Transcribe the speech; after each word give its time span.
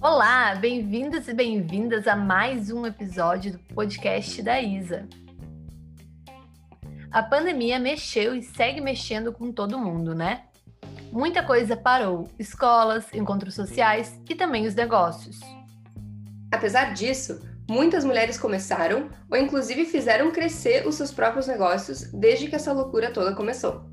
Olá, 0.00 0.54
bem-vindos 0.54 1.28
e 1.28 1.34
bem-vindas 1.34 2.06
a 2.06 2.16
mais 2.16 2.70
um 2.70 2.86
episódio 2.86 3.52
do 3.52 3.58
podcast 3.74 4.42
da 4.42 4.60
Isa. 4.60 5.06
A 7.10 7.22
pandemia 7.22 7.78
mexeu 7.78 8.34
e 8.34 8.42
segue 8.42 8.80
mexendo 8.80 9.32
com 9.32 9.52
todo 9.52 9.78
mundo, 9.78 10.14
né? 10.14 10.44
Muita 11.12 11.42
coisa 11.42 11.76
parou: 11.76 12.28
escolas, 12.38 13.12
encontros 13.12 13.54
sociais 13.54 14.18
e 14.28 14.34
também 14.34 14.66
os 14.66 14.74
negócios. 14.74 15.40
Apesar 16.50 16.94
disso, 16.94 17.40
muitas 17.68 18.04
mulheres 18.04 18.38
começaram 18.38 19.10
ou 19.30 19.36
inclusive 19.36 19.84
fizeram 19.84 20.30
crescer 20.30 20.86
os 20.86 20.94
seus 20.94 21.12
próprios 21.12 21.46
negócios 21.46 22.10
desde 22.12 22.48
que 22.48 22.56
essa 22.56 22.72
loucura 22.72 23.12
toda 23.12 23.34
começou. 23.34 23.87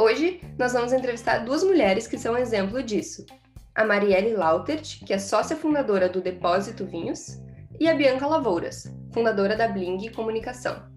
Hoje, 0.00 0.40
nós 0.56 0.72
vamos 0.72 0.92
entrevistar 0.92 1.38
duas 1.38 1.64
mulheres 1.64 2.06
que 2.06 2.16
são 2.16 2.38
exemplo 2.38 2.80
disso 2.84 3.26
a 3.74 3.84
Marielle 3.84 4.32
Lautert, 4.32 5.04
que 5.04 5.12
é 5.12 5.18
sócia 5.18 5.56
fundadora 5.56 6.08
do 6.08 6.20
Depósito 6.20 6.86
Vinhos, 6.86 7.40
e 7.80 7.88
a 7.88 7.94
Bianca 7.94 8.24
Lavouras, 8.24 8.92
fundadora 9.12 9.56
da 9.56 9.66
Bling 9.66 10.10
Comunicação. 10.12 10.88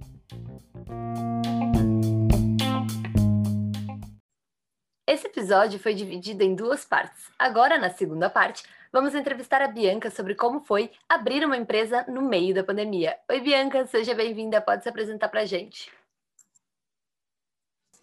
Esse 5.08 5.26
episódio 5.26 5.80
foi 5.80 5.96
dividido 5.96 6.44
em 6.44 6.54
duas 6.54 6.86
partes. 6.86 7.30
Agora, 7.40 7.80
na 7.80 7.90
segunda 7.90 8.30
parte, 8.30 8.64
vamos 8.94 9.16
entrevistar 9.16 9.64
a 9.64 9.68
Bianca 9.68 10.12
sobre 10.12 10.36
como 10.36 10.60
foi 10.60 10.92
abrir 11.10 11.44
uma 11.44 11.58
empresa 11.58 12.06
no 12.08 12.22
meio 12.22 12.54
da 12.54 12.64
pandemia. 12.64 13.18
Oi, 13.30 13.42
Bianca, 13.42 13.84
seja 13.88 14.14
bem-vinda. 14.14 14.62
Pode 14.62 14.84
se 14.84 14.90
apresentar 14.90 15.28
para 15.30 15.42
a 15.42 15.46
gente. 15.46 15.92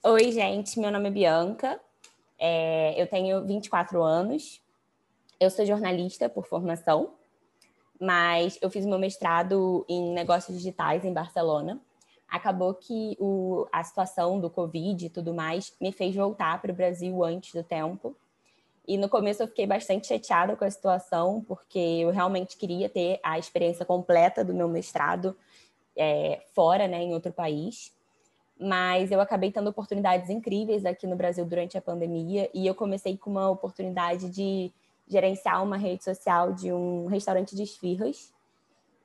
Oi, 0.05 0.30
gente. 0.30 0.79
Meu 0.79 0.93
nome 0.93 1.09
é 1.09 1.11
Bianca. 1.11 1.80
É, 2.39 2.95
eu 2.97 3.09
tenho 3.09 3.45
24 3.45 4.00
anos. 4.00 4.62
Eu 5.41 5.50
sou 5.50 5.67
jornalista 5.67 6.28
por 6.28 6.47
formação, 6.47 7.14
mas 8.00 8.56
eu 8.62 8.70
fiz 8.70 8.87
meu 8.87 8.98
mestrado 8.98 9.84
em 9.89 10.12
negócios 10.12 10.56
digitais 10.56 11.05
em 11.05 11.12
Barcelona. 11.12 11.81
Acabou 12.28 12.75
que 12.75 13.17
o, 13.19 13.67
a 13.72 13.83
situação 13.83 14.39
do 14.39 14.48
Covid 14.48 15.06
e 15.06 15.11
tudo 15.11 15.34
mais 15.34 15.75
me 15.81 15.91
fez 15.91 16.15
voltar 16.15 16.62
para 16.62 16.70
o 16.70 16.77
Brasil 16.77 17.25
antes 17.25 17.53
do 17.53 17.65
tempo. 17.65 18.17
E 18.87 18.97
no 18.97 19.09
começo 19.09 19.42
eu 19.42 19.48
fiquei 19.48 19.67
bastante 19.67 20.06
chateada 20.06 20.55
com 20.55 20.65
a 20.65 20.70
situação, 20.70 21.44
porque 21.47 21.77
eu 21.77 22.11
realmente 22.11 22.56
queria 22.56 22.89
ter 22.89 23.19
a 23.20 23.37
experiência 23.37 23.84
completa 23.84 24.44
do 24.44 24.55
meu 24.55 24.69
mestrado 24.69 25.37
é, 25.97 26.41
fora, 26.55 26.87
né, 26.87 27.03
em 27.03 27.12
outro 27.12 27.33
país. 27.33 27.97
Mas 28.59 29.11
eu 29.11 29.20
acabei 29.20 29.53
tendo 29.53 29.70
oportunidades 29.70 30.28
incríveis 30.31 30.84
aqui 30.84 31.06
no 31.06 31.14
Brasil 31.14 31.45
durante 31.45 31.78
a 31.78 31.83
pandemia 31.83 32.51
e 32.53 32.67
eu 32.67 32.75
comecei 32.75 33.17
com 33.17 33.31
uma 33.31 33.48
oportunidade 33.48 34.28
de 34.28 34.73
gerenciar 35.06 35.62
uma 35.62 35.77
rede 35.77 36.05
social 36.05 36.53
de 36.53 36.73
um 36.73 37.06
restaurante 37.06 37.55
de 37.55 37.62
esfirras. 37.62 38.33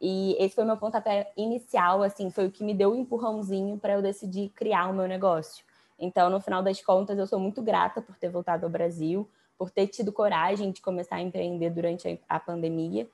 E 0.02 0.36
esse 0.38 0.56
foi 0.56 0.66
meu 0.66 0.76
pontapé 0.76 1.32
inicial, 1.38 2.04
assim, 2.04 2.30
foi 2.30 2.48
o 2.48 2.52
que 2.52 2.64
me 2.64 2.74
deu 2.74 2.90
o 2.90 2.94
um 2.94 3.00
empurrãozinho 3.00 3.78
para 3.78 3.94
eu 3.94 4.02
decidir 4.02 4.50
criar 4.50 4.90
o 4.90 4.94
meu 4.94 5.08
negócio. 5.08 5.64
Então, 5.98 6.30
no 6.30 6.42
final 6.42 6.62
das 6.62 6.82
contas, 6.82 7.18
eu 7.18 7.26
sou 7.26 7.40
muito 7.40 7.62
grata 7.62 8.02
por 8.02 8.16
ter 8.18 8.30
voltado 8.30 8.66
ao 8.66 8.72
Brasil, 8.72 9.30
por 9.58 9.70
ter 9.70 9.88
tido 9.88 10.12
coragem 10.12 10.72
de 10.72 10.82
começar 10.82 11.18
a 11.18 11.22
empreender 11.22 11.70
durante 11.70 12.20
a 12.28 12.40
pandemia 12.40 13.08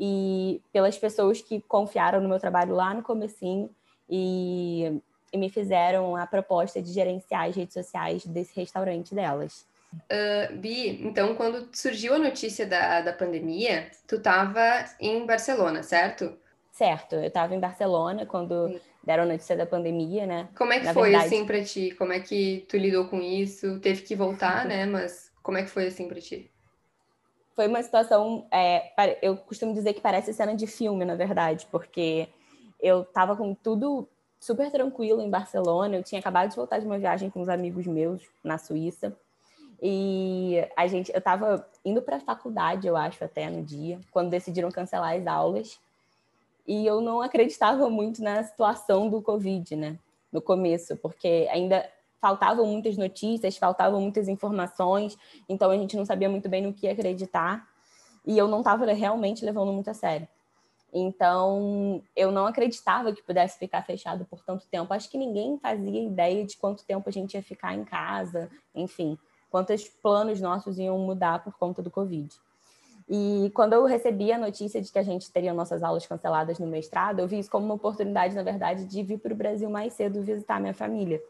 e 0.00 0.60
pelas 0.72 0.98
pessoas 0.98 1.40
que 1.40 1.60
confiaram 1.60 2.20
no 2.20 2.28
meu 2.28 2.40
trabalho 2.40 2.74
lá 2.74 2.92
no 2.92 3.02
comecinho 3.02 3.70
e, 4.10 5.00
e 5.32 5.38
me 5.38 5.48
fizeram 5.48 6.14
a 6.14 6.26
proposta 6.26 6.82
de 6.82 6.92
gerenciar 6.92 7.48
as 7.48 7.56
redes 7.56 7.74
sociais 7.74 8.24
desse 8.26 8.54
restaurante 8.58 9.14
delas. 9.14 9.66
Uh, 9.94 10.56
Bi, 10.56 11.04
então 11.06 11.34
quando 11.34 11.68
surgiu 11.72 12.14
a 12.14 12.18
notícia 12.18 12.66
da, 12.66 13.00
da 13.00 13.12
pandemia, 13.12 13.90
tu 14.06 14.16
estava 14.16 14.84
em 15.00 15.26
Barcelona, 15.26 15.82
certo? 15.82 16.36
Certo, 16.70 17.16
eu 17.16 17.24
estava 17.24 17.54
em 17.54 17.60
Barcelona 17.60 18.24
quando 18.24 18.68
Sim. 18.68 18.80
deram 19.04 19.24
a 19.24 19.26
notícia 19.26 19.54
da 19.54 19.66
pandemia, 19.66 20.26
né? 20.26 20.48
Como 20.56 20.72
é 20.72 20.80
que 20.80 20.86
Na 20.86 20.94
foi 20.94 21.10
verdade... 21.10 21.26
assim 21.26 21.44
para 21.44 21.62
ti? 21.62 21.94
Como 21.96 22.12
é 22.12 22.20
que 22.20 22.64
tu 22.68 22.78
lidou 22.78 23.06
com 23.08 23.20
isso? 23.20 23.78
Teve 23.80 24.02
que 24.02 24.16
voltar, 24.16 24.64
né? 24.66 24.86
Mas 24.86 25.30
como 25.42 25.58
é 25.58 25.62
que 25.62 25.68
foi 25.68 25.86
assim 25.86 26.08
para 26.08 26.20
ti? 26.20 26.50
Foi 27.54 27.68
uma 27.68 27.82
situação, 27.82 28.46
é, 28.50 29.18
eu 29.20 29.36
costumo 29.36 29.74
dizer 29.74 29.92
que 29.92 30.00
parece 30.00 30.32
cena 30.32 30.56
de 30.56 30.66
filme, 30.66 31.04
na 31.04 31.14
verdade, 31.14 31.66
porque 31.70 32.26
eu 32.80 33.02
estava 33.02 33.36
com 33.36 33.54
tudo 33.54 34.08
super 34.42 34.72
tranquilo 34.72 35.22
em 35.22 35.30
Barcelona. 35.30 35.94
Eu 35.94 36.02
tinha 36.02 36.18
acabado 36.18 36.50
de 36.50 36.56
voltar 36.56 36.80
de 36.80 36.84
uma 36.84 36.98
viagem 36.98 37.30
com 37.30 37.40
uns 37.40 37.48
amigos 37.48 37.86
meus 37.86 38.20
na 38.42 38.58
Suíça. 38.58 39.16
E 39.80 40.56
a 40.76 40.88
gente, 40.88 41.12
eu 41.12 41.18
estava 41.18 41.64
indo 41.84 42.02
para 42.02 42.16
a 42.16 42.20
faculdade, 42.20 42.88
eu 42.88 42.96
acho, 42.96 43.22
até 43.22 43.48
no 43.48 43.62
dia, 43.62 44.00
quando 44.10 44.30
decidiram 44.30 44.68
cancelar 44.68 45.14
as 45.14 45.26
aulas. 45.28 45.78
E 46.66 46.84
eu 46.84 47.00
não 47.00 47.22
acreditava 47.22 47.88
muito 47.88 48.20
na 48.20 48.42
situação 48.42 49.08
do 49.08 49.22
Covid, 49.22 49.76
né? 49.76 49.96
No 50.32 50.42
começo, 50.42 50.96
porque 50.96 51.48
ainda 51.48 51.88
faltavam 52.20 52.66
muitas 52.66 52.96
notícias, 52.96 53.56
faltavam 53.56 54.00
muitas 54.00 54.26
informações, 54.26 55.16
então 55.48 55.70
a 55.70 55.76
gente 55.76 55.96
não 55.96 56.04
sabia 56.04 56.28
muito 56.28 56.48
bem 56.48 56.62
no 56.62 56.72
que 56.72 56.88
acreditar. 56.88 57.68
E 58.26 58.36
eu 58.36 58.48
não 58.48 58.58
estava 58.58 58.86
realmente 58.86 59.44
levando 59.44 59.72
muito 59.72 59.90
a 59.90 59.94
sério. 59.94 60.26
Então, 60.92 62.02
eu 62.14 62.30
não 62.30 62.46
acreditava 62.46 63.12
que 63.12 63.22
pudesse 63.22 63.58
ficar 63.58 63.82
fechado 63.82 64.26
por 64.26 64.42
tanto 64.44 64.66
tempo. 64.66 64.92
Acho 64.92 65.10
que 65.10 65.16
ninguém 65.16 65.58
fazia 65.58 66.02
ideia 66.02 66.44
de 66.44 66.56
quanto 66.56 66.84
tempo 66.84 67.08
a 67.08 67.12
gente 67.12 67.34
ia 67.34 67.42
ficar 67.42 67.74
em 67.74 67.84
casa, 67.84 68.50
enfim 68.74 69.18
quantos 69.52 69.86
planos 69.86 70.40
nossos 70.40 70.78
iam 70.78 70.98
mudar 70.98 71.44
por 71.44 71.52
conta 71.58 71.82
do 71.82 71.90
Covid. 71.90 72.34
E 73.06 73.52
quando 73.54 73.74
eu 73.74 73.84
recebi 73.84 74.32
a 74.32 74.38
notícia 74.38 74.80
de 74.80 74.90
que 74.90 74.98
a 74.98 75.02
gente 75.02 75.30
teria 75.30 75.52
nossas 75.52 75.82
aulas 75.82 76.06
canceladas 76.06 76.58
no 76.58 76.66
mestrado, 76.66 77.18
eu 77.18 77.28
vi 77.28 77.38
isso 77.38 77.50
como 77.50 77.66
uma 77.66 77.74
oportunidade, 77.74 78.34
na 78.34 78.42
verdade, 78.42 78.86
de 78.86 79.02
vir 79.02 79.18
para 79.18 79.34
o 79.34 79.36
Brasil 79.36 79.68
mais 79.68 79.92
cedo 79.92 80.22
visitar 80.22 80.58
minha 80.58 80.72
família. 80.72 81.22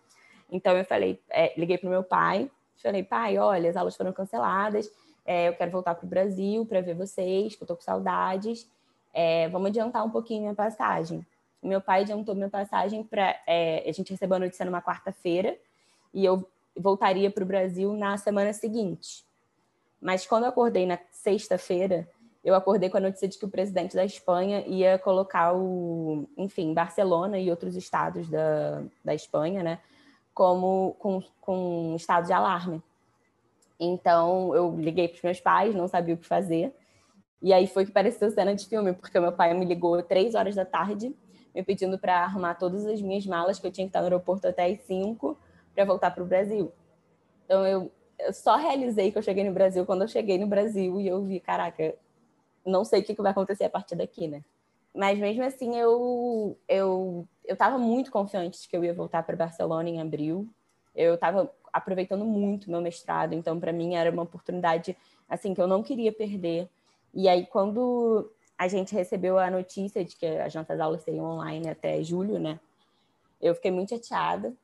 Então 0.48 0.76
eu 0.76 0.84
falei, 0.84 1.20
é, 1.28 1.52
liguei 1.58 1.76
para 1.76 1.88
o 1.88 1.90
meu 1.90 2.04
pai, 2.04 2.48
falei, 2.76 3.02
pai, 3.02 3.38
olha, 3.38 3.68
as 3.68 3.76
aulas 3.76 3.96
foram 3.96 4.12
canceladas, 4.12 4.88
é, 5.26 5.48
eu 5.48 5.54
quero 5.54 5.72
voltar 5.72 5.96
para 5.96 6.06
o 6.06 6.08
Brasil 6.08 6.64
para 6.64 6.80
ver 6.80 6.94
vocês, 6.94 7.56
que 7.56 7.62
eu 7.62 7.64
estou 7.64 7.76
com 7.76 7.82
saudades, 7.82 8.70
é, 9.12 9.48
vamos 9.48 9.68
adiantar 9.68 10.04
um 10.04 10.10
pouquinho 10.10 10.42
minha 10.42 10.54
passagem. 10.54 11.24
Meu 11.62 11.80
pai 11.80 12.02
adiantou 12.02 12.34
minha 12.34 12.48
passagem 12.48 13.04
para. 13.04 13.36
É, 13.46 13.88
a 13.88 13.92
gente 13.92 14.10
recebeu 14.10 14.36
a 14.36 14.40
notícia 14.40 14.64
numa 14.64 14.82
quarta-feira 14.82 15.56
e 16.12 16.24
eu 16.24 16.48
voltaria 16.76 17.30
para 17.30 17.44
o 17.44 17.46
Brasil 17.46 17.92
na 17.92 18.16
semana 18.16 18.52
seguinte. 18.52 19.24
Mas 20.00 20.26
quando 20.26 20.44
eu 20.44 20.48
acordei 20.48 20.84
na 20.86 20.98
sexta-feira, 21.10 22.08
eu 22.44 22.54
acordei 22.54 22.90
com 22.90 22.96
a 22.96 23.00
notícia 23.00 23.28
de 23.28 23.38
que 23.38 23.44
o 23.44 23.50
presidente 23.50 23.94
da 23.94 24.04
Espanha 24.04 24.64
ia 24.66 24.98
colocar 24.98 25.54
o, 25.54 26.28
enfim, 26.36 26.74
Barcelona 26.74 27.38
e 27.38 27.48
outros 27.50 27.76
estados 27.76 28.28
da, 28.28 28.82
da 29.04 29.14
Espanha, 29.14 29.62
né, 29.62 29.78
como 30.34 30.96
com, 30.98 31.22
com 31.40 31.94
estado 31.96 32.26
de 32.26 32.32
alarme. 32.32 32.82
Então 33.78 34.54
eu 34.54 34.74
liguei 34.76 35.06
para 35.06 35.16
os 35.16 35.22
meus 35.22 35.40
pais, 35.40 35.74
não 35.74 35.86
sabia 35.86 36.14
o 36.14 36.18
que 36.18 36.26
fazer. 36.26 36.74
E 37.42 37.52
aí 37.52 37.66
foi 37.66 37.84
que 37.84 37.90
pareceu 37.90 38.30
cena 38.30 38.54
de 38.54 38.66
filme, 38.66 38.92
porque 38.92 39.18
meu 39.18 39.32
pai 39.32 39.52
me 39.52 39.64
ligou 39.64 40.00
três 40.02 40.34
horas 40.34 40.54
da 40.54 40.64
tarde, 40.64 41.14
me 41.52 41.62
pedindo 41.62 41.98
para 41.98 42.22
arrumar 42.22 42.54
todas 42.54 42.86
as 42.86 43.02
minhas 43.02 43.26
malas, 43.26 43.58
que 43.58 43.66
eu 43.66 43.72
tinha 43.72 43.86
que 43.86 43.88
estar 43.88 44.00
no 44.00 44.06
aeroporto 44.06 44.46
até 44.46 44.66
as 44.66 44.78
cinco 44.82 45.36
para 45.74 45.84
voltar 45.84 46.12
para 46.12 46.22
o 46.22 46.26
Brasil. 46.26 46.72
Então 47.44 47.66
eu, 47.66 47.90
eu, 48.18 48.32
só 48.32 48.56
realizei 48.56 49.10
que 49.10 49.18
eu 49.18 49.22
cheguei 49.22 49.42
no 49.42 49.52
Brasil 49.52 49.84
quando 49.84 50.02
eu 50.02 50.08
cheguei 50.08 50.38
no 50.38 50.46
Brasil 50.46 51.00
e 51.00 51.08
eu 51.08 51.22
vi, 51.24 51.40
caraca, 51.40 51.94
não 52.64 52.84
sei 52.84 53.00
o 53.00 53.04
que, 53.04 53.14
que 53.14 53.22
vai 53.22 53.32
acontecer 53.32 53.64
a 53.64 53.70
partir 53.70 53.96
daqui, 53.96 54.28
né? 54.28 54.42
Mas 54.94 55.18
mesmo 55.18 55.42
assim 55.42 55.76
eu 55.76 56.56
eu 56.68 57.26
eu 57.44 57.54
estava 57.54 57.76
muito 57.76 58.10
confiante 58.12 58.60
de 58.62 58.68
que 58.68 58.76
eu 58.76 58.84
ia 58.84 58.94
voltar 58.94 59.22
para 59.24 59.34
Barcelona 59.36 59.88
em 59.88 60.00
abril. 60.00 60.48
Eu 60.94 61.14
estava 61.14 61.52
aproveitando 61.72 62.24
muito 62.24 62.70
meu 62.70 62.80
mestrado, 62.80 63.32
então 63.32 63.58
para 63.58 63.72
mim 63.72 63.94
era 63.94 64.10
uma 64.10 64.22
oportunidade 64.22 64.96
assim 65.28 65.54
que 65.54 65.60
eu 65.60 65.66
não 65.66 65.82
queria 65.82 66.12
perder. 66.12 66.68
E 67.14 67.28
aí 67.28 67.46
quando 67.46 68.30
a 68.56 68.68
gente 68.68 68.94
recebeu 68.94 69.38
a 69.38 69.50
notícia 69.50 70.04
de 70.04 70.14
que 70.16 70.26
as 70.26 70.54
nossas 70.54 70.78
aulas 70.80 71.02
seriam 71.02 71.24
online 71.24 71.68
até 71.68 72.02
julho, 72.02 72.38
né? 72.38 72.60
Eu 73.40 73.54
fiquei 73.54 73.70
muito 73.70 73.90
chateada, 73.90 74.54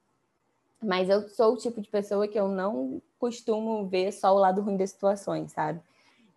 mas 0.80 1.08
eu 1.08 1.28
sou 1.28 1.54
o 1.54 1.56
tipo 1.56 1.80
de 1.80 1.88
pessoa 1.88 2.28
que 2.28 2.38
eu 2.38 2.48
não 2.48 3.02
costumo 3.18 3.86
ver 3.86 4.12
só 4.12 4.32
o 4.32 4.38
lado 4.38 4.62
ruim 4.62 4.76
das 4.76 4.90
situações, 4.90 5.52
sabe? 5.52 5.80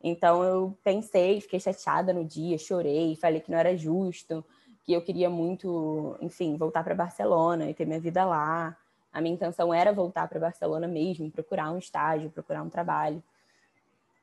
Então 0.04 0.44
eu 0.44 0.76
pensei, 0.84 1.40
fiquei 1.40 1.60
chateada 1.60 2.12
no 2.12 2.26
dia, 2.26 2.58
chorei, 2.58 3.16
falei 3.16 3.40
que 3.40 3.52
não 3.52 3.58
era 3.58 3.78
justo, 3.78 4.44
que 4.84 4.94
eu 4.94 5.02
queria 5.02 5.30
muito, 5.30 6.18
enfim, 6.20 6.58
voltar 6.58 6.84
para 6.84 6.96
Barcelona 6.96 7.70
e 7.70 7.74
ter 7.74 7.86
minha 7.86 8.00
vida 8.00 8.26
lá. 8.26 8.76
A 9.14 9.22
minha 9.22 9.36
intenção 9.36 9.74
era 9.74 9.94
voltar 9.94 10.28
para 10.28 10.40
Barcelona 10.40 10.88
mesmo, 10.88 11.30
procurar 11.30 11.72
um 11.72 11.78
estágio, 11.78 12.32
procurar 12.32 12.64
um 12.64 12.70
trabalho. 12.70 13.22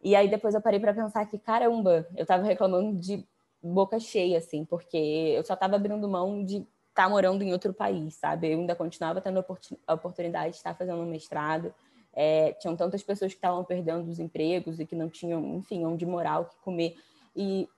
E 0.03 0.15
aí 0.15 0.29
depois 0.29 0.55
eu 0.55 0.61
parei 0.61 0.79
para 0.79 0.95
pensar 0.95 1.27
que 1.27 1.39
caramba, 1.39 2.07
eu 2.17 2.23
estava 2.23 2.43
reclamando 2.45 2.99
de 2.99 3.27
boca 3.63 3.99
cheia 3.99 4.39
assim, 4.39 4.65
porque 4.65 4.97
eu 4.97 5.45
só 5.45 5.55
estava 5.55 5.77
abrindo 5.77 6.09
mão 6.09 6.45
de 6.45 6.57
estar 6.57 7.05
tá 7.05 7.09
morando 7.09 7.43
em 7.43 7.53
outro 7.53 7.73
país, 7.73 8.15
sabe? 8.15 8.53
Eu 8.53 8.59
ainda 8.59 8.75
continuava 8.75 9.21
tendo 9.21 9.45
a 9.87 9.95
oportunidade 9.95 10.53
de 10.53 10.57
estar 10.57 10.75
fazendo 10.75 11.01
um 11.01 11.07
mestrado, 11.07 11.75
é, 12.13 12.53
tinham 12.55 12.77
tantas 12.77 13.03
pessoas 13.03 13.33
que 13.33 13.39
estavam 13.39 13.65
perdendo 13.65 14.09
os 14.09 14.19
empregos 14.19 14.81
e 14.81 14.87
que 14.87 14.97
não 14.97 15.09
tinham, 15.09 15.57
enfim, 15.57 15.85
onde 15.85 16.07
morar, 16.07 16.41
o 16.41 16.45
que 16.47 16.57
comer. 16.59 16.97
E 17.35 17.69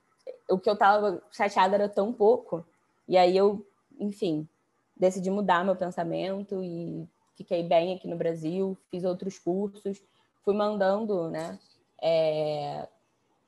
o 0.49 0.57
que 0.57 0.69
eu 0.69 0.73
estava 0.73 1.21
chateada 1.31 1.75
era 1.75 1.89
tão 1.89 2.11
pouco. 2.11 2.65
E 3.07 3.17
aí 3.17 3.35
eu, 3.35 3.65
enfim, 3.99 4.47
decidi 4.95 5.29
mudar 5.29 5.63
meu 5.63 5.75
pensamento 5.75 6.63
e 6.63 7.07
fiquei 7.35 7.63
bem 7.63 7.93
aqui 7.93 8.07
no 8.07 8.15
Brasil, 8.15 8.77
fiz 8.89 9.03
outros 9.03 9.37
cursos, 9.37 10.01
fui 10.43 10.55
mandando, 10.55 11.29
né, 11.29 11.59
é, 12.01 12.87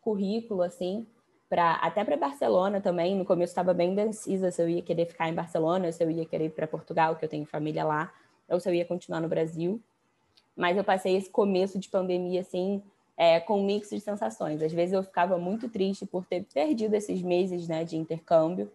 currículo 0.01 0.61
assim, 0.61 1.07
para 1.49 1.73
até 1.75 2.03
para 2.03 2.17
Barcelona 2.17 2.81
também. 2.81 3.15
No 3.15 3.25
começo 3.25 3.51
estava 3.51 3.73
bem 3.73 3.91
indecisa 3.91 4.51
se 4.51 4.61
eu 4.61 4.69
ia 4.69 4.81
querer 4.81 5.05
ficar 5.05 5.29
em 5.29 5.33
Barcelona, 5.33 5.91
se 5.91 6.03
eu 6.03 6.09
ia 6.11 6.25
querer 6.25 6.45
ir 6.45 6.49
para 6.49 6.67
Portugal, 6.67 7.15
que 7.15 7.25
eu 7.25 7.29
tenho 7.29 7.45
família 7.45 7.83
lá, 7.83 8.13
ou 8.49 8.59
se 8.59 8.69
eu 8.69 8.73
ia 8.73 8.85
continuar 8.85 9.21
no 9.21 9.27
Brasil. 9.27 9.81
Mas 10.55 10.77
eu 10.77 10.83
passei 10.83 11.15
esse 11.15 11.29
começo 11.29 11.79
de 11.79 11.89
pandemia 11.89 12.41
assim, 12.41 12.81
é, 13.17 13.39
com 13.39 13.59
um 13.59 13.65
mix 13.65 13.89
de 13.89 13.99
sensações. 13.99 14.61
Às 14.61 14.71
vezes 14.71 14.93
eu 14.93 15.03
ficava 15.03 15.37
muito 15.37 15.69
triste 15.69 16.05
por 16.05 16.25
ter 16.25 16.43
perdido 16.53 16.93
esses 16.95 17.21
meses 17.21 17.67
né, 17.67 17.83
de 17.83 17.97
intercâmbio. 17.97 18.71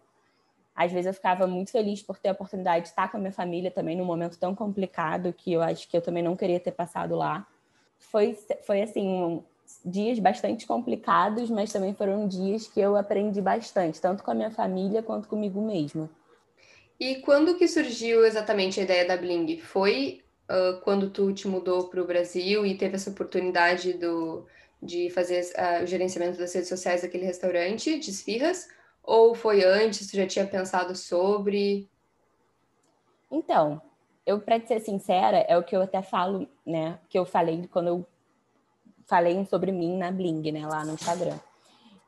Às 0.75 0.91
vezes 0.91 1.07
eu 1.07 1.13
ficava 1.13 1.45
muito 1.45 1.71
feliz 1.71 2.01
por 2.01 2.17
ter 2.17 2.29
a 2.29 2.31
oportunidade 2.31 2.83
de 2.83 2.89
estar 2.89 3.11
com 3.11 3.17
a 3.17 3.19
minha 3.19 3.33
família 3.33 3.69
também 3.69 3.97
num 3.97 4.05
momento 4.05 4.39
tão 4.39 4.55
complicado 4.55 5.33
que 5.33 5.51
eu 5.51 5.61
acho 5.61 5.87
que 5.89 5.97
eu 5.97 6.01
também 6.01 6.23
não 6.23 6.35
queria 6.37 6.59
ter 6.59 6.71
passado 6.71 7.15
lá. 7.15 7.45
Foi, 7.97 8.37
foi 8.65 8.81
assim, 8.81 9.05
um, 9.05 9.43
dias 9.85 10.19
bastante 10.19 10.65
complicados, 10.65 11.49
mas 11.49 11.71
também 11.71 11.93
foram 11.93 12.27
dias 12.27 12.67
que 12.67 12.79
eu 12.79 12.95
aprendi 12.95 13.41
bastante, 13.41 14.01
tanto 14.01 14.23
com 14.23 14.31
a 14.31 14.35
minha 14.35 14.51
família 14.51 15.03
quanto 15.03 15.27
comigo 15.27 15.61
mesma. 15.61 16.09
E 16.99 17.15
quando 17.21 17.57
que 17.57 17.67
surgiu 17.67 18.25
exatamente 18.25 18.79
a 18.79 18.83
ideia 18.83 19.07
da 19.07 19.15
Bling? 19.15 19.57
Foi 19.59 20.21
uh, 20.49 20.81
quando 20.81 21.09
tu 21.09 21.31
te 21.33 21.47
mudou 21.47 21.87
para 21.87 22.01
o 22.01 22.05
Brasil 22.05 22.65
e 22.65 22.75
teve 22.75 22.95
essa 22.95 23.09
oportunidade 23.09 23.93
do, 23.93 24.45
de 24.81 25.09
fazer 25.11 25.45
uh, 25.55 25.83
o 25.83 25.87
gerenciamento 25.87 26.37
das 26.37 26.53
redes 26.53 26.67
sociais 26.67 27.01
daquele 27.01 27.25
restaurante 27.25 27.97
de 27.97 28.09
esfirras? 28.09 28.67
Ou 29.01 29.33
foi 29.33 29.63
antes, 29.63 30.09
tu 30.09 30.17
já 30.17 30.27
tinha 30.27 30.45
pensado 30.45 30.93
sobre? 30.95 31.89
Então, 33.31 33.81
eu, 34.25 34.39
para 34.39 34.59
ser 34.65 34.79
sincera, 34.81 35.37
é 35.47 35.57
o 35.57 35.63
que 35.63 35.75
eu 35.75 35.81
até 35.81 36.01
falo, 36.01 36.47
né? 36.65 36.99
Que 37.09 37.17
eu 37.17 37.25
falei 37.25 37.67
quando 37.71 37.87
eu 37.87 38.07
falei 39.09 39.43
sobre 39.45 39.71
mim 39.71 39.97
na 39.97 40.11
Bling, 40.11 40.51
né? 40.51 40.65
Lá 40.67 40.85
no 40.85 40.93
Instagram. 40.93 41.37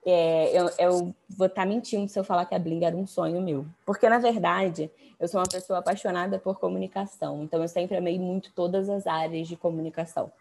É, 0.06 0.58
eu, 0.58 0.70
eu, 0.80 1.16
vou 1.30 1.48
estar 1.48 1.64
tá 1.64 1.66
mentindo 1.66 2.08
se 2.08 2.18
eu 2.18 2.24
falar 2.24 2.46
que 2.46 2.56
a 2.56 2.60
Bling 2.60 2.86
era 2.86 2.96
um 2.96 3.08
sonho 3.08 3.42
meu. 3.42 3.66
Porque, 3.86 4.08
na 4.08 4.20
verdade, 4.20 4.90
eu 5.20 5.28
sou 5.28 5.40
uma 5.40 5.48
pessoa 5.48 5.80
apaixonada 5.80 6.40
por 6.40 6.60
comunicação. 6.60 7.44
Então, 7.44 7.62
eu 7.62 7.68
sempre 7.68 7.98
amei 7.98 8.20
muito 8.20 8.52
todas 8.54 8.90
as 8.90 9.06
áreas 9.06 9.48
de 9.48 9.56
comunicação. 9.56 10.32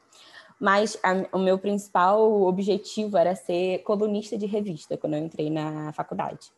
Mas 0.58 0.98
a, 1.02 1.36
o 1.36 1.38
meu 1.38 1.58
principal 1.58 2.42
objetivo 2.42 3.16
era 3.16 3.34
ser 3.34 3.78
colunista 3.78 4.36
de 4.36 4.44
revista 4.44 4.96
quando 4.96 5.14
eu 5.14 5.24
entrei 5.24 5.48
na 5.48 5.92
faculdade. 5.92 6.52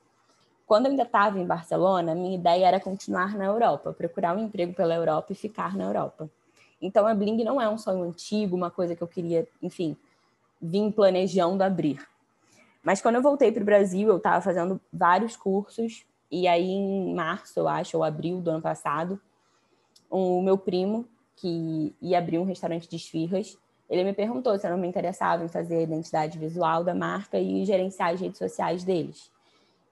Quando 0.67 0.87
eu 0.87 0.91
ainda 0.91 1.05
estava 1.05 1.39
em 1.39 1.47
Barcelona, 1.47 2.15
minha 2.15 2.35
ideia 2.35 2.67
era 2.67 2.81
continuar 2.81 3.37
na 3.37 3.45
Europa, 3.45 3.93
procurar 3.93 4.37
um 4.37 4.45
emprego 4.45 4.75
pela 4.75 4.95
Europa 4.95 5.33
e 5.33 5.37
ficar 5.37 5.77
na 5.77 5.85
Europa. 5.85 6.29
Então, 6.83 7.07
a 7.07 7.15
Bling 7.15 7.45
não 7.45 7.61
é 7.61 7.69
um 7.69 7.79
sonho 7.79 8.03
antigo, 8.03 8.57
uma 8.57 8.71
coisa 8.71 8.97
que 8.97 9.03
eu 9.03 9.09
queria, 9.09 9.49
enfim, 9.63 9.97
vim 10.61 10.91
planejando 10.91 11.63
abrir. 11.63 12.05
Mas 12.83 13.01
quando 13.01 13.15
eu 13.15 13.23
voltei 13.23 13.53
para 13.53 13.63
o 13.63 13.65
Brasil, 13.65 14.09
eu 14.09 14.17
estava 14.17 14.41
fazendo 14.41 14.81
vários 14.93 15.37
cursos, 15.37 16.05
e 16.31 16.49
aí 16.49 16.69
em 16.69 17.15
março, 17.15 17.61
eu 17.61 17.69
acho, 17.69 17.97
ou 17.97 18.03
abril 18.03 18.41
do 18.41 18.51
ano 18.51 18.61
passado, 18.61 19.21
o 20.11 20.43
meu 20.43 20.59
primo, 20.59 21.07
que 21.37 21.95
ia 22.03 22.19
abrir 22.19 22.39
um 22.39 22.45
restaurante 22.45 22.89
de 22.89 22.97
esfirras, 22.97 23.57
ele 23.89 24.05
me 24.05 24.13
perguntou 24.13 24.59
se 24.59 24.67
eu 24.67 24.71
não 24.71 24.79
me 24.79 24.89
interessava 24.89 25.45
em 25.45 25.49
fazer 25.49 25.77
a 25.77 25.83
identidade 25.83 26.39
visual 26.39 26.83
da 26.83 26.95
marca 26.95 27.39
e 27.39 27.65
gerenciar 27.65 28.11
as 28.15 28.21
redes 28.21 28.39
sociais 28.39 28.85
deles. 28.85 29.31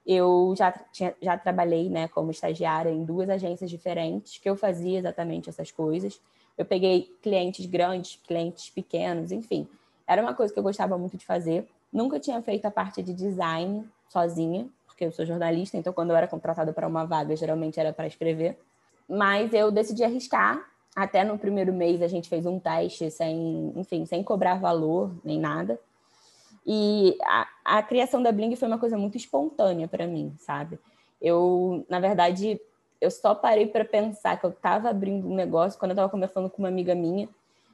Eu 0.05 0.55
já, 0.57 0.71
tinha, 0.91 1.13
já 1.21 1.37
trabalhei 1.37 1.89
né, 1.89 2.07
como 2.07 2.31
estagiária 2.31 2.89
em 2.89 3.05
duas 3.05 3.29
agências 3.29 3.69
diferentes, 3.69 4.39
que 4.39 4.49
eu 4.49 4.55
fazia 4.55 4.97
exatamente 4.97 5.49
essas 5.49 5.71
coisas. 5.71 6.19
Eu 6.61 6.65
peguei 6.65 7.11
clientes 7.23 7.65
grandes, 7.65 8.19
clientes 8.27 8.69
pequenos, 8.69 9.31
enfim. 9.31 9.67
Era 10.05 10.21
uma 10.21 10.35
coisa 10.35 10.53
que 10.53 10.59
eu 10.59 10.63
gostava 10.63 10.95
muito 10.95 11.17
de 11.17 11.25
fazer. 11.25 11.67
Nunca 11.91 12.19
tinha 12.19 12.39
feito 12.43 12.65
a 12.67 12.71
parte 12.71 13.01
de 13.01 13.15
design 13.15 13.83
sozinha, 14.07 14.67
porque 14.85 15.05
eu 15.05 15.11
sou 15.11 15.25
jornalista, 15.25 15.75
então 15.75 15.91
quando 15.91 16.11
eu 16.11 16.15
era 16.15 16.27
contratada 16.27 16.71
para 16.71 16.87
uma 16.87 17.03
vaga, 17.03 17.35
geralmente 17.35 17.79
era 17.79 17.91
para 17.91 18.05
escrever. 18.05 18.59
Mas 19.09 19.51
eu 19.55 19.71
decidi 19.71 20.03
arriscar. 20.03 20.63
Até 20.95 21.23
no 21.23 21.35
primeiro 21.35 21.73
mês 21.73 21.99
a 21.99 22.07
gente 22.07 22.29
fez 22.29 22.45
um 22.45 22.59
teste 22.59 23.09
sem, 23.09 23.73
enfim, 23.75 24.05
sem 24.05 24.21
cobrar 24.21 24.59
valor 24.59 25.11
nem 25.23 25.39
nada. 25.39 25.79
E 26.63 27.17
a, 27.23 27.47
a 27.65 27.81
criação 27.81 28.21
da 28.21 28.31
Bling 28.31 28.55
foi 28.55 28.67
uma 28.67 28.77
coisa 28.77 28.99
muito 28.99 29.17
espontânea 29.17 29.87
para 29.87 30.05
mim, 30.05 30.35
sabe? 30.37 30.77
Eu, 31.19 31.83
na 31.89 31.99
verdade, 31.99 32.61
eu 33.01 33.09
só 33.09 33.33
parei 33.33 33.65
para 33.65 33.83
pensar 33.83 34.39
que 34.39 34.45
eu 34.45 34.51
estava 34.51 34.87
abrindo 34.89 35.27
um 35.27 35.35
negócio 35.35 35.79
quando 35.79 35.91
eu 35.91 35.95
estava 35.95 36.09
conversando 36.09 36.49
com 36.49 36.61
uma 36.61 36.67
amiga 36.67 36.93
minha. 36.93 37.27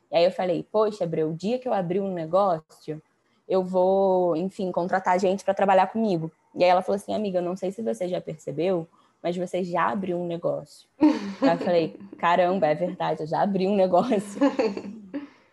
E 0.10 0.16
aí 0.16 0.24
eu 0.24 0.32
falei, 0.32 0.66
poxa, 0.72 1.04
Abreu, 1.04 1.30
o 1.30 1.34
dia 1.34 1.60
que 1.60 1.68
eu 1.68 1.74
abrir 1.74 2.00
um 2.00 2.14
negócio, 2.14 3.02
eu 3.48 3.62
vou, 3.62 4.38
enfim, 4.38 4.72
contratar 4.72 5.20
gente 5.20 5.44
para 5.44 5.54
trabalhar 5.54 5.88
comigo. 5.88 6.32
E 6.56 6.64
aí 6.64 6.70
ela 6.70 6.82
falou 6.82 6.96
assim, 6.96 7.14
amiga, 7.14 7.40
eu 7.40 7.44
não 7.44 7.58
sei 7.58 7.74
se 7.74 7.82
você 7.82 8.08
já 8.08 8.22
percebeu, 8.22 8.88
mas 9.22 9.36
você 9.36 9.66
já 9.66 9.90
abriu 9.90 10.18
um 10.18 10.26
negócio. 10.26 10.88
aí 11.00 11.50
eu 11.50 11.58
falei, 11.58 12.00
caramba, 12.18 12.68
é 12.68 12.76
verdade, 12.76 13.24
eu 13.24 13.28
já 13.28 13.42
abri 13.42 13.68
um 13.68 13.76
negócio. 13.76 14.40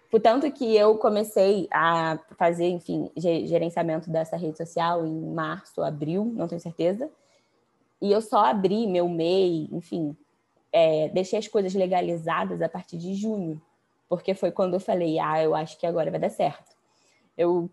Portanto 0.09 0.49
que 0.53 0.77
eu 0.77 0.97
comecei 0.99 1.67
a 1.73 2.17
fazer, 2.39 2.69
enfim, 2.69 3.11
gerenciamento 3.17 4.09
dessa 4.09 4.37
rede 4.37 4.57
social 4.57 5.05
em 5.05 5.35
março, 5.35 5.83
abril, 5.83 6.33
não 6.37 6.47
tenho 6.47 6.61
certeza. 6.61 7.11
E 8.05 8.13
eu 8.13 8.21
só 8.21 8.45
abri 8.45 8.87
meu 8.87 9.09
MEI, 9.09 9.67
enfim, 9.73 10.15
é, 10.71 11.09
deixei 11.09 11.39
as 11.39 11.49
coisas 11.49 11.73
legalizadas 11.73 12.61
a 12.61 12.69
partir 12.69 12.99
de 12.99 13.15
junho, 13.15 13.59
porque 14.11 14.35
foi 14.35 14.51
quando 14.51 14.75
eu 14.75 14.81
falei, 14.81 15.19
ah, 15.19 15.43
eu 15.43 15.55
acho 15.55 15.79
que 15.79 15.87
agora 15.87 16.11
vai 16.11 16.21
dar 16.21 16.29
certo. 16.29 16.77
Eu, 17.35 17.71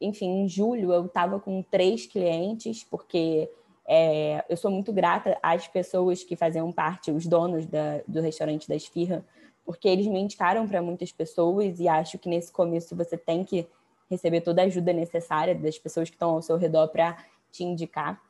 enfim, 0.00 0.42
em 0.42 0.48
julho 0.48 0.92
eu 0.92 1.06
estava 1.06 1.38
com 1.38 1.62
três 1.62 2.06
clientes, 2.06 2.82
porque 2.82 3.48
é, 3.86 4.44
eu 4.48 4.56
sou 4.56 4.68
muito 4.68 4.92
grata 4.92 5.38
às 5.40 5.68
pessoas 5.68 6.24
que 6.24 6.34
faziam 6.34 6.72
parte, 6.72 7.12
os 7.12 7.24
donos 7.24 7.64
da, 7.64 8.00
do 8.08 8.20
restaurante 8.20 8.68
da 8.68 8.74
Esfirra, 8.74 9.24
porque 9.64 9.86
eles 9.86 10.08
me 10.08 10.18
indicaram 10.18 10.66
para 10.66 10.82
muitas 10.82 11.12
pessoas 11.12 11.78
e 11.78 11.86
acho 11.86 12.18
que 12.18 12.28
nesse 12.28 12.50
começo 12.50 12.96
você 12.96 13.16
tem 13.16 13.44
que 13.44 13.64
receber 14.10 14.40
toda 14.40 14.60
a 14.60 14.64
ajuda 14.64 14.92
necessária 14.92 15.54
das 15.54 15.78
pessoas 15.78 16.10
que 16.10 16.16
estão 16.16 16.30
ao 16.30 16.42
seu 16.42 16.56
redor 16.56 16.88
para 16.88 17.16
te 17.52 17.62
indicar. 17.62 18.20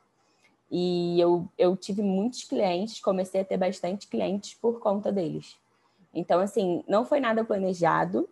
E 0.71 1.19
eu, 1.19 1.49
eu 1.57 1.77
tive 1.77 2.03
muitos 2.03 2.45
clientes, 2.45 3.01
comecei 3.01 3.41
a 3.41 3.45
ter 3.45 3.57
bastante 3.57 4.07
clientes 4.07 4.55
por 4.55 4.81
conta 4.81 5.11
deles. 5.11 5.57
Então, 6.15 6.41
assim, 6.41 6.83
não 6.87 7.05
foi 7.05 7.21
nada 7.21 7.45
planejado, 7.45 8.29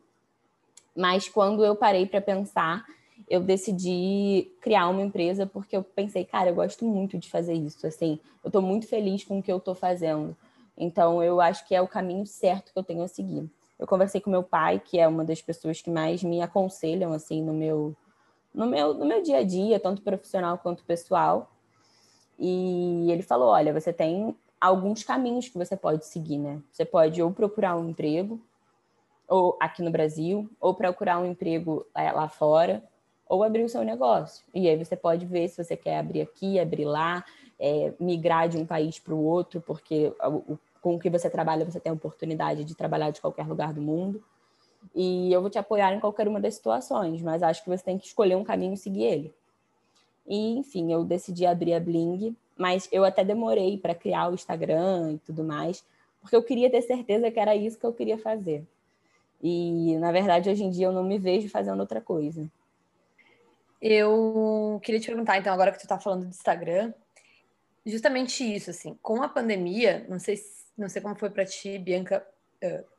mas 0.95 1.29
quando 1.29 1.65
eu 1.65 1.77
parei 1.77 2.07
para 2.07 2.21
pensar, 2.21 2.85
eu 3.29 3.41
decidi 3.41 4.51
criar 4.61 4.89
uma 4.89 5.03
empresa 5.03 5.47
porque 5.47 5.77
eu 5.77 5.83
pensei, 5.83 6.25
cara, 6.25 6.51
eu 6.51 6.55
gosto 6.55 6.85
muito 6.85 7.19
de 7.19 7.31
fazer 7.31 7.55
isso. 7.55 7.87
Assim, 7.87 8.19
eu 8.45 8.49
estou 8.49 8.63
muito 8.63 8.87
feliz 8.87 9.25
com 9.25 9.39
o 9.39 9.43
que 9.43 9.51
eu 9.51 9.59
estou 9.59 9.75
fazendo. 9.75 10.37
Então, 10.77 11.23
eu 11.23 11.41
acho 11.41 11.67
que 11.67 11.75
é 11.75 11.81
o 11.81 11.89
caminho 11.89 12.27
certo 12.27 12.73
que 12.73 12.79
eu 12.79 12.83
tenho 12.83 13.03
a 13.03 13.09
seguir. 13.09 13.49
Eu 13.79 13.87
conversei 13.87 14.21
com 14.21 14.31
meu 14.31 14.43
pai, 14.43 14.81
que 14.81 14.99
é 14.99 15.07
uma 15.07 15.25
das 15.25 15.43
pessoas 15.43 15.81
que 15.81 15.91
mais 15.91 16.23
me 16.23 16.41
aconselham 16.41 17.13
assim 17.13 17.43
no 17.43 17.53
meu 17.53 17.95
no 18.55 18.67
meu 18.67 18.95
no 18.95 19.05
meu 19.05 19.23
dia 19.23 19.39
a 19.39 19.43
dia, 19.43 19.79
tanto 19.79 20.01
profissional 20.01 20.57
quanto 20.59 20.83
pessoal. 20.85 21.51
E 22.39 23.11
ele 23.11 23.23
falou: 23.23 23.49
olha, 23.49 23.73
você 23.73 23.93
tem 23.93 24.37
alguns 24.61 25.03
caminhos 25.03 25.49
que 25.49 25.59
você 25.59 25.77
pode 25.77 26.07
seguir, 26.07 26.39
né? 26.39 26.61
Você 26.73 26.85
pode 26.85 27.23
ou 27.23 27.31
procurar 27.31 27.77
um 27.77 27.89
emprego, 27.89 28.41
ou 29.29 29.57
aqui 29.61 29.83
no 29.83 29.91
Brasil, 29.91 30.49
ou 30.61 30.75
procurar 30.75 31.19
um 31.19 31.27
emprego 31.27 31.87
é, 31.95 32.11
lá 32.13 32.29
fora, 32.29 32.83
ou 33.29 33.43
abrir 33.43 33.65
o 33.65 33.69
seu 33.69 33.83
negócio. 33.83 34.45
E 34.55 34.69
aí 34.69 34.77
você 34.77 34.97
pode 34.97 35.27
ver 35.27 35.49
se 35.49 35.63
você 35.63 35.77
quer 35.77 35.99
abrir 35.99 36.23
aqui, 36.23 36.59
abrir 36.59 36.85
lá, 36.85 37.25
é, 37.59 37.93
migrar 37.99 38.49
de 38.49 38.57
um 38.57 38.67
país 38.67 38.99
para 38.99 39.15
o 39.15 39.23
outro, 39.23 39.61
porque 39.61 40.13
com 40.81 40.95
o 40.95 40.99
que 40.99 41.11
você 41.11 41.29
trabalha 41.29 41.65
você 41.65 41.81
tem 41.81 41.91
a 41.91 41.95
oportunidade 41.95 42.65
de 42.65 42.75
trabalhar 42.75 43.11
de 43.11 43.21
qualquer 43.21 43.47
lugar 43.47 43.73
do 43.73 43.81
mundo. 43.81 44.23
E 44.95 45.33
eu 45.33 45.41
vou 45.41 45.51
te 45.51 45.59
apoiar 45.59 45.93
em 45.93 46.01
qualquer 46.01 46.29
uma 46.29 46.41
das 46.41 46.55
situações, 46.55 47.21
mas 47.21 47.43
acho 47.43 47.63
que 47.65 47.69
você 47.69 47.83
tem 47.83 47.99
que 47.99 48.07
escolher 48.07 48.37
um 48.37 48.45
caminho 48.45 48.75
e 48.75 48.77
seguir 48.77 49.05
ele. 49.05 49.35
E, 50.27 50.59
enfim, 50.59 50.93
eu 50.93 51.05
decidi 51.05 51.47
abrir 51.47 51.75
a 51.75 51.81
Bling, 51.81 52.37
mas 52.57 52.89
eu 52.91 53.05
até 53.05 53.25
demorei 53.25 53.79
para 53.79 53.95
criar 53.95 54.29
o 54.31 54.35
Instagram 54.35 55.13
e 55.13 55.19
tudo 55.19 55.45
mais, 55.45 55.85
porque 56.21 56.35
eu 56.35 56.43
queria 56.43 56.71
ter 56.71 56.83
certeza 56.83 57.31
que 57.31 57.39
era 57.39 57.55
isso 57.55 57.79
que 57.79 57.87
eu 57.87 57.93
queria 57.93 58.19
fazer. 58.19 58.65
E, 59.43 59.97
na 59.99 60.11
verdade, 60.11 60.51
hoje 60.51 60.65
em 60.65 60.71
dia 60.71 60.87
eu 60.87 60.93
não 60.93 61.05
me 61.05 61.19
vejo 61.19 61.49
fazendo 61.49 61.81
outra 61.81 62.01
coisa. 62.01 62.51
Eu 63.81 64.81
queria 64.83 65.01
te 65.01 65.07
perguntar, 65.07 65.39
então, 65.39 65.53
agora 65.53 65.71
que 65.71 65.79
tu 65.79 65.83
está 65.83 65.99
falando 65.99 66.23
do 66.23 66.31
Instagram, 66.31 66.93
justamente 67.85 68.43
isso, 68.43 68.71
assim, 68.71 68.99
com 69.03 69.23
a 69.23 69.29
pandemia, 69.29 70.07
não 70.09 70.19
sei, 70.19 70.37
não 70.77 70.89
sei 70.89 71.03
como 71.03 71.15
foi 71.15 71.31
para 71.31 71.45
ti, 71.45 71.79
Bianca, 71.79 72.27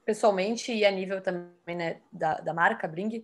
pessoalmente 0.05 0.71
e 0.71 0.85
a 0.85 0.91
nível 0.91 1.21
também 1.21 1.75
né, 1.75 1.97
da, 2.11 2.35
da 2.35 2.53
marca 2.53 2.87
Bring, 2.87 3.23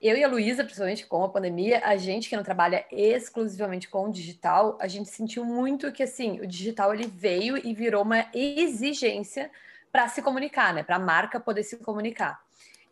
eu 0.00 0.16
e 0.16 0.24
a 0.24 0.28
Luísa, 0.28 0.64
principalmente 0.64 1.06
com 1.06 1.24
a 1.24 1.28
pandemia, 1.28 1.80
a 1.84 1.96
gente 1.96 2.28
que 2.28 2.36
não 2.36 2.42
trabalha 2.42 2.84
exclusivamente 2.90 3.88
com 3.88 4.08
o 4.08 4.12
digital, 4.12 4.76
a 4.80 4.86
gente 4.86 5.08
sentiu 5.08 5.44
muito 5.44 5.90
que 5.92 6.02
assim, 6.02 6.40
o 6.40 6.46
digital 6.46 6.92
ele 6.92 7.06
veio 7.06 7.56
e 7.56 7.74
virou 7.74 8.02
uma 8.02 8.26
exigência 8.34 9.50
para 9.90 10.08
se 10.08 10.20
comunicar, 10.20 10.74
né? 10.74 10.82
Para 10.82 10.96
a 10.96 11.00
marca 11.00 11.38
poder 11.38 11.62
se 11.62 11.76
comunicar. 11.78 12.42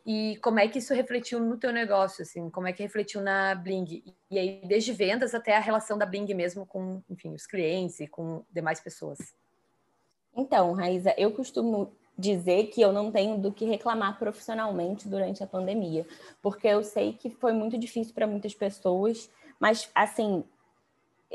E 0.04 0.36
como 0.42 0.58
é 0.58 0.66
que 0.66 0.78
isso 0.78 0.94
refletiu 0.94 1.38
no 1.38 1.56
teu 1.56 1.72
negócio, 1.72 2.22
assim? 2.22 2.50
Como 2.50 2.66
é 2.66 2.72
que 2.72 2.82
refletiu 2.82 3.20
na 3.20 3.54
Bling? 3.54 4.02
E 4.30 4.38
aí, 4.38 4.60
desde 4.64 4.92
vendas 4.92 5.34
até 5.34 5.56
a 5.56 5.60
relação 5.60 5.96
da 5.96 6.04
Bling 6.04 6.32
mesmo 6.34 6.66
com, 6.66 7.02
enfim, 7.08 7.34
os 7.34 7.46
clientes 7.46 8.00
e 8.00 8.06
com 8.08 8.44
demais 8.50 8.80
pessoas. 8.80 9.18
Então, 10.34 10.72
Raíza, 10.72 11.14
eu 11.16 11.30
costumo 11.32 11.94
dizer 12.16 12.66
que 12.68 12.80
eu 12.80 12.92
não 12.92 13.10
tenho 13.10 13.38
do 13.38 13.52
que 13.52 13.64
reclamar 13.64 14.18
profissionalmente 14.18 15.08
durante 15.08 15.42
a 15.42 15.46
pandemia, 15.46 16.06
porque 16.40 16.66
eu 16.66 16.84
sei 16.84 17.12
que 17.14 17.30
foi 17.30 17.52
muito 17.52 17.78
difícil 17.78 18.14
para 18.14 18.26
muitas 18.26 18.54
pessoas, 18.54 19.30
mas 19.58 19.90
assim, 19.94 20.44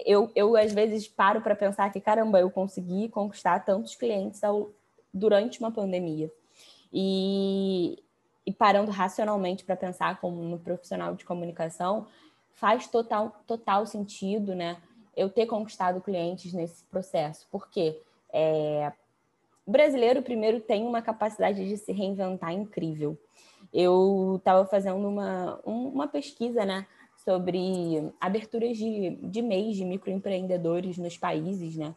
eu, 0.06 0.32
eu 0.36 0.56
às 0.56 0.72
vezes 0.72 1.08
paro 1.08 1.42
para 1.42 1.56
pensar 1.56 1.92
que 1.92 2.00
caramba, 2.00 2.40
eu 2.40 2.50
consegui 2.52 3.10
conquistar 3.10 3.66
tantos 3.66 3.96
clientes 3.96 4.44
ao, 4.44 4.72
durante 5.14 5.60
uma 5.60 5.72
pandemia. 5.72 6.32
E, 6.94 8.02
e 8.46 8.54
parando 8.54 8.92
racionalmente 8.92 9.66
para 9.66 9.76
pensar 9.76 10.22
como 10.22 10.42
no 10.42 10.60
profissional 10.60 11.16
de 11.16 11.26
comunicação, 11.26 12.08
faz 12.54 12.88
total, 12.88 13.36
total 13.46 13.86
sentido, 13.86 14.56
né? 14.56 14.78
Eu 15.16 15.30
ter 15.30 15.46
conquistado 15.48 16.02
clientes 16.02 16.54
nesse 16.54 16.84
processo. 16.86 17.48
Porque 17.52 18.00
é, 18.32 18.92
o 19.68 19.72
brasileiro, 19.72 20.22
primeiro, 20.22 20.62
tem 20.62 20.88
uma 20.88 21.02
capacidade 21.02 21.68
de 21.68 21.76
se 21.76 21.92
reinventar 21.92 22.54
incrível. 22.54 23.20
Eu 23.74 24.38
estava 24.38 24.66
fazendo 24.66 25.06
uma, 25.06 25.60
uma 25.66 26.08
pesquisa, 26.08 26.66
né? 26.66 26.88
Sobre 27.18 28.10
aberturas 28.18 28.78
de, 28.78 29.18
de 29.22 29.42
mês 29.42 29.76
de 29.76 29.84
microempreendedores 29.84 30.98
nos 30.98 31.18
países, 31.18 31.76
né? 31.76 31.94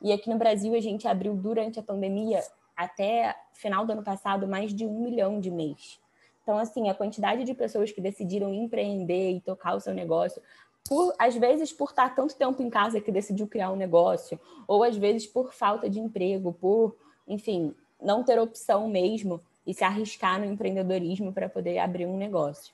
E 0.00 0.12
aqui 0.12 0.30
no 0.30 0.38
Brasil, 0.38 0.72
a 0.76 0.80
gente 0.80 1.08
abriu 1.08 1.34
durante 1.34 1.80
a 1.80 1.82
pandemia, 1.82 2.40
até 2.76 3.34
final 3.52 3.84
do 3.84 3.90
ano 3.90 4.04
passado, 4.04 4.46
mais 4.46 4.72
de 4.72 4.86
um 4.86 5.02
milhão 5.02 5.40
de 5.40 5.50
mês. 5.50 6.00
Então, 6.44 6.56
assim, 6.56 6.88
a 6.88 6.94
quantidade 6.94 7.42
de 7.42 7.52
pessoas 7.52 7.90
que 7.90 8.00
decidiram 8.00 8.54
empreender 8.54 9.32
e 9.32 9.40
tocar 9.40 9.74
o 9.74 9.80
seu 9.80 9.92
negócio, 9.92 10.40
por, 10.88 11.12
às 11.18 11.34
vezes 11.34 11.72
por 11.72 11.90
estar 11.90 12.14
tanto 12.14 12.36
tempo 12.36 12.62
em 12.62 12.70
casa 12.70 13.00
que 13.00 13.10
decidiu 13.10 13.48
criar 13.48 13.72
um 13.72 13.76
negócio, 13.76 14.38
ou 14.68 14.84
às 14.84 14.96
vezes 14.96 15.26
por 15.26 15.52
falta 15.52 15.90
de 15.90 15.98
emprego, 15.98 16.52
por 16.52 16.96
enfim, 17.28 17.74
não 18.02 18.24
ter 18.24 18.40
opção 18.40 18.88
mesmo 18.88 19.40
e 19.66 19.74
se 19.74 19.84
arriscar 19.84 20.40
no 20.40 20.46
empreendedorismo 20.46 21.32
para 21.32 21.48
poder 21.48 21.78
abrir 21.78 22.06
um 22.06 22.16
negócio. 22.16 22.72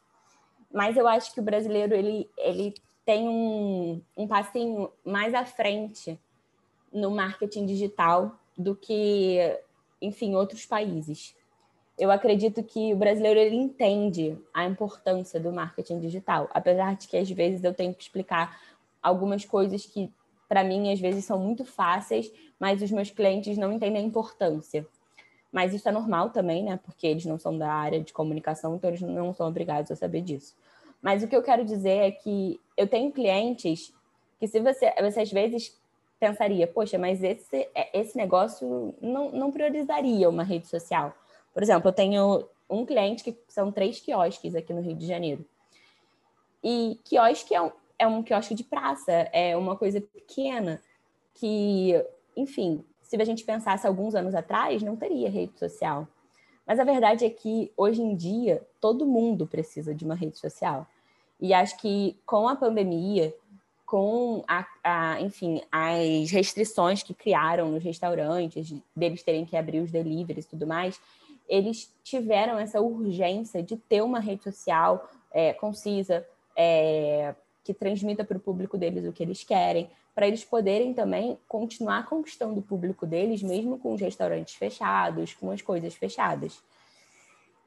Mas 0.73 0.97
eu 0.97 1.07
acho 1.09 1.33
que 1.35 1.41
o 1.41 1.43
brasileiro 1.43 1.95
ele, 1.95 2.31
ele 2.39 2.75
tem 3.05 3.29
um, 3.29 4.01
um 4.17 4.27
passinho 4.27 4.91
mais 5.05 5.35
à 5.35 5.45
frente 5.45 6.19
no 6.93 7.11
marketing 7.11 7.67
digital 7.67 8.39
do 8.57 8.75
que, 8.75 9.39
enfim, 10.01 10.35
outros 10.35 10.65
países. 10.65 11.35
Eu 11.99 12.11
acredito 12.11 12.63
que 12.63 12.93
o 12.93 12.97
brasileiro 12.97 13.39
ele 13.39 13.57
entende 13.57 14.37
a 14.53 14.65
importância 14.65 15.39
do 15.39 15.53
marketing 15.53 16.01
digital, 16.01 16.49
apesar 16.53 16.97
de 16.97 17.09
que 17.09 17.17
às 17.17 17.31
vezes 17.31 17.63
eu 17.63 17.75
tenho 17.75 17.95
que 17.95 18.03
explicar 18.03 18.61
algumas 19.03 19.45
coisas 19.45 19.85
que 19.85 20.11
para 20.55 20.63
mim, 20.63 20.93
às 20.93 21.01
vezes 21.01 21.25
são 21.25 21.37
muito 21.37 21.65
fáceis, 21.65 22.33
mas 22.61 22.81
os 22.81 22.89
meus 22.93 23.11
clientes 23.11 23.59
não 23.59 23.73
entendem 23.73 24.01
a 24.01 24.07
importância. 24.07 24.87
Mas 25.51 25.75
isso 25.75 25.89
é 25.89 25.91
normal 25.91 26.31
também, 26.31 26.63
né? 26.63 26.79
Porque 26.85 27.09
eles 27.09 27.25
não 27.25 27.37
são 27.41 27.59
da 27.59 27.73
área 27.73 28.01
de 28.01 28.13
comunicação, 28.13 28.77
então 28.77 28.89
eles 28.89 29.01
não 29.01 29.35
são 29.35 29.49
obrigados 29.49 29.91
a 29.91 29.97
saber 29.97 30.21
disso. 30.21 30.55
Mas 31.03 31.25
o 31.25 31.27
que 31.27 31.35
eu 31.35 31.43
quero 31.43 31.65
dizer 31.65 31.99
é 31.99 32.11
que 32.13 32.61
eu 32.77 32.87
tenho 32.87 33.11
clientes 33.11 33.93
que 34.39 34.47
se 34.47 34.61
você, 34.61 34.95
você 35.03 35.23
às 35.23 35.33
vezes 35.33 35.77
pensaria, 36.21 36.69
poxa, 36.69 36.97
mas 36.99 37.21
esse, 37.21 37.69
esse 37.93 38.17
negócio 38.17 38.95
não, 39.03 39.33
não 39.33 39.51
priorizaria 39.51 40.29
uma 40.31 40.45
rede 40.45 40.69
social. 40.69 41.13
Por 41.53 41.65
exemplo, 41.65 41.89
eu 41.89 41.93
tenho 41.93 42.49
um 42.71 42.87
cliente 42.87 43.25
que 43.25 43.37
são 43.49 43.73
três 43.73 43.99
quiosques 43.99 44.55
aqui 44.55 44.73
no 44.73 44.83
Rio 44.83 44.95
de 44.95 45.05
Janeiro. 45.05 45.45
E 46.63 46.97
quiosque 47.03 47.57
é 47.57 47.61
um, 47.61 47.73
é 47.99 48.07
um 48.07 48.23
quiosque 48.23 48.55
de 48.55 48.65
praça, 48.65 49.13
é 49.33 49.57
uma 49.57 49.77
coisa 49.77 50.01
pequena 50.01 50.81
que, 51.35 51.93
enfim, 52.37 52.85
se 53.03 53.17
a 53.17 53.25
gente 53.25 53.45
pensasse 53.45 53.87
alguns 53.87 54.15
anos 54.15 54.35
atrás, 54.35 54.83
não 54.83 54.97
teria 54.97 55.31
rede 55.31 55.59
social. 55.59 56.09
Mas 56.67 56.81
a 56.81 56.85
verdade 56.85 57.25
é 57.25 57.31
que 57.31 57.71
hoje 57.77 58.01
em 58.01 58.17
dia 58.17 58.67
todo 58.81 59.07
mundo 59.07 59.47
precisa 59.47 59.95
de 59.95 60.05
uma 60.05 60.15
rede 60.15 60.39
social. 60.39 60.87
E 61.41 61.53
acho 61.53 61.77
que 61.79 62.17
com 62.25 62.49
a 62.49 62.57
pandemia, 62.57 63.35
com 63.85 64.43
a, 64.49 64.67
a, 64.83 65.21
enfim, 65.21 65.61
as 65.71 66.31
restrições 66.31 67.03
que 67.03 67.13
criaram 67.13 67.71
nos 67.71 67.85
restaurantes, 67.85 68.75
deles 68.97 69.23
terem 69.23 69.45
que 69.45 69.57
abrir 69.57 69.81
os 69.81 69.91
deliveries 69.91 70.47
e 70.47 70.49
tudo 70.49 70.67
mais, 70.67 70.99
eles 71.49 71.95
tiveram 72.03 72.59
essa 72.59 72.81
urgência 72.81 73.63
de 73.63 73.77
ter 73.77 74.03
uma 74.03 74.19
rede 74.19 74.43
social 74.43 75.09
é, 75.31 75.53
concisa, 75.53 76.27
é, 76.57 77.35
que 77.65 77.73
transmita 77.73 78.23
para 78.23 78.37
o 78.37 78.41
público 78.41 78.77
deles 78.77 79.05
o 79.07 79.13
que 79.13 79.23
eles 79.23 79.43
querem, 79.43 79.91
para 80.15 80.29
eles 80.29 80.45
poderem 80.45 80.93
também 80.93 81.39
continuar 81.49 82.07
conquistando 82.07 82.61
o 82.61 82.63
público 82.63 83.07
deles, 83.07 83.43
mesmo 83.43 83.79
com 83.79 83.95
os 83.95 84.01
restaurantes 84.01 84.55
fechados, 84.55 85.33
com 85.35 85.51
as 85.51 85.63
coisas 85.63 85.95
fechadas. 85.95 86.63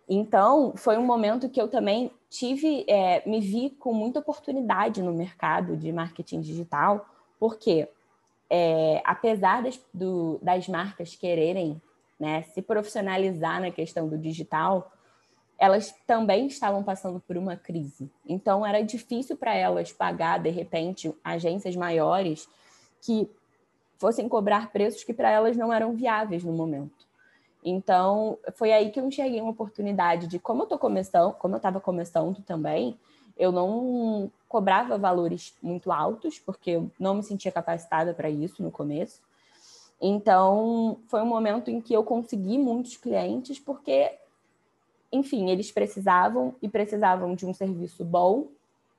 Então, 0.07 0.73
foi 0.77 0.97
um 0.97 1.05
momento 1.05 1.49
que 1.49 1.59
eu 1.59 1.67
também 1.67 2.11
tive, 2.29 2.85
é, 2.87 3.27
me 3.27 3.41
vi 3.41 3.71
com 3.71 3.91
muita 3.91 4.19
oportunidade 4.19 5.01
no 5.01 5.11
mercado 5.11 5.75
de 5.75 5.91
marketing 5.91 6.39
digital, 6.39 7.05
porque 7.37 7.89
é, 8.49 9.01
apesar 9.03 9.63
das, 9.63 9.79
do, 9.93 10.39
das 10.41 10.67
marcas 10.69 11.15
quererem 11.15 11.81
né, 12.17 12.43
se 12.53 12.61
profissionalizar 12.61 13.59
na 13.59 13.71
questão 13.71 14.07
do 14.07 14.17
digital, 14.17 14.91
elas 15.57 15.93
também 16.05 16.47
estavam 16.47 16.83
passando 16.83 17.19
por 17.19 17.35
uma 17.35 17.55
crise. 17.55 18.11
Então, 18.25 18.65
era 18.65 18.81
difícil 18.83 19.35
para 19.35 19.55
elas 19.55 19.91
pagar, 19.91 20.39
de 20.39 20.49
repente, 20.49 21.13
agências 21.23 21.75
maiores 21.75 22.47
que 23.01 23.29
fossem 23.97 24.29
cobrar 24.29 24.71
preços 24.71 25.03
que 25.03 25.13
para 25.13 25.31
elas 25.31 25.57
não 25.57 25.73
eram 25.73 25.93
viáveis 25.93 26.43
no 26.43 26.53
momento. 26.53 27.07
Então, 27.63 28.37
foi 28.53 28.71
aí 28.71 28.91
que 28.91 28.99
eu 28.99 29.05
enxerguei 29.07 29.41
uma 29.41 29.51
oportunidade 29.51 30.27
de, 30.27 30.37
como 30.39 30.61
eu 30.61 30.65
estou 30.65 30.77
começando, 30.77 31.33
como 31.33 31.55
eu 31.55 31.57
estava 31.57 31.79
começando 31.79 32.41
também, 32.43 32.97
eu 33.35 33.51
não 33.51 34.31
cobrava 34.47 34.97
valores 34.97 35.53
muito 35.61 35.91
altos, 35.91 36.39
porque 36.39 36.71
eu 36.71 36.91
não 36.99 37.15
me 37.15 37.23
sentia 37.23 37.51
capacitada 37.51 38.13
para 38.13 38.29
isso 38.29 38.63
no 38.63 38.71
começo. 38.71 39.21
Então, 39.99 40.99
foi 41.07 41.21
um 41.21 41.25
momento 41.25 41.71
em 41.71 41.81
que 41.81 41.93
eu 41.93 42.03
consegui 42.03 42.57
muitos 42.57 42.95
clientes, 42.95 43.59
porque 43.59 44.11
enfim, 45.11 45.49
eles 45.49 45.71
precisavam 45.71 46.55
e 46.61 46.67
precisavam 46.67 47.33
de 47.35 47.45
um 47.45 47.53
serviço 47.53 48.03
bom, 48.03 48.49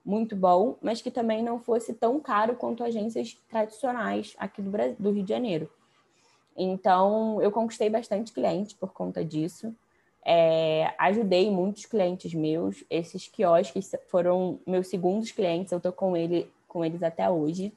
muito 0.05 0.35
bom, 0.35 0.77
mas 0.81 1.03
que 1.03 1.11
também 1.11 1.43
não 1.43 1.61
fosse 1.61 1.93
tão 1.93 2.19
caro 2.19 2.57
quanto 2.57 2.83
agências 2.83 3.37
tradicionais 3.49 4.35
aqui 4.38 4.62
do, 4.62 4.71
Brasil, 4.71 4.97
do 4.99 5.11
Rio 5.11 5.23
de 5.23 5.29
Janeiro. 5.29 5.71
Então, 6.57 7.41
eu 7.43 7.53
conquistei 7.53 7.91
bastante 7.91 8.33
clientes 8.33 8.73
por 8.73 8.93
conta 8.93 9.25
disso. 9.25 9.75
É, 10.25 10.93
ajudei 10.99 11.50
muitos 11.50 11.87
clientes 11.87 12.35
meus. 12.35 12.85
Esses 12.91 13.29
quiosques 13.29 13.95
foram 14.09 14.59
meus 14.67 14.88
segundos 14.88 15.31
clientes, 15.31 15.73
eu 15.73 15.79
estou 15.79 15.93
com, 15.93 16.17
ele, 16.17 16.50
com 16.67 16.85
eles 16.85 17.03
até 17.03 17.29
hoje. 17.31 17.73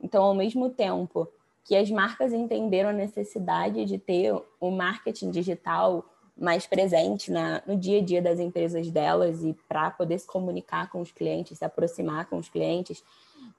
Então, 0.00 0.24
ao 0.24 0.34
mesmo 0.34 0.68
tempo 0.68 1.28
que 1.64 1.74
as 1.74 1.90
marcas 1.90 2.32
entenderam 2.32 2.90
a 2.90 2.92
necessidade 2.92 3.84
de 3.84 3.98
ter 3.98 4.32
o 4.60 4.70
marketing 4.70 5.30
digital 5.30 6.04
mais 6.36 6.66
presente 6.66 7.30
na, 7.30 7.62
no 7.66 7.76
dia 7.76 7.98
a 7.98 8.02
dia 8.02 8.20
das 8.20 8.38
empresas 8.38 8.90
delas 8.90 9.42
e 9.42 9.54
para 9.68 9.90
poder 9.90 10.18
se 10.18 10.26
comunicar 10.26 10.90
com 10.90 11.00
os 11.00 11.10
clientes, 11.10 11.58
se 11.58 11.64
aproximar 11.64 12.26
com 12.26 12.36
os 12.36 12.48
clientes, 12.48 13.02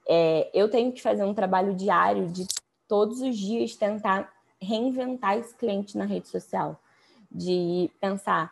é, 0.08 0.50
eu 0.54 0.70
tenho 0.70 0.92
que 0.92 1.02
fazer 1.02 1.24
um 1.24 1.34
trabalho 1.34 1.74
diário 1.74 2.28
de 2.28 2.48
todos 2.88 3.22
os 3.22 3.38
dias 3.38 3.76
tentar 3.76 4.32
reinventar 4.62 5.38
esse 5.38 5.56
cliente 5.56 5.98
na 5.98 6.06
rede 6.06 6.28
social, 6.28 6.80
de 7.32 7.90
pensar, 8.00 8.52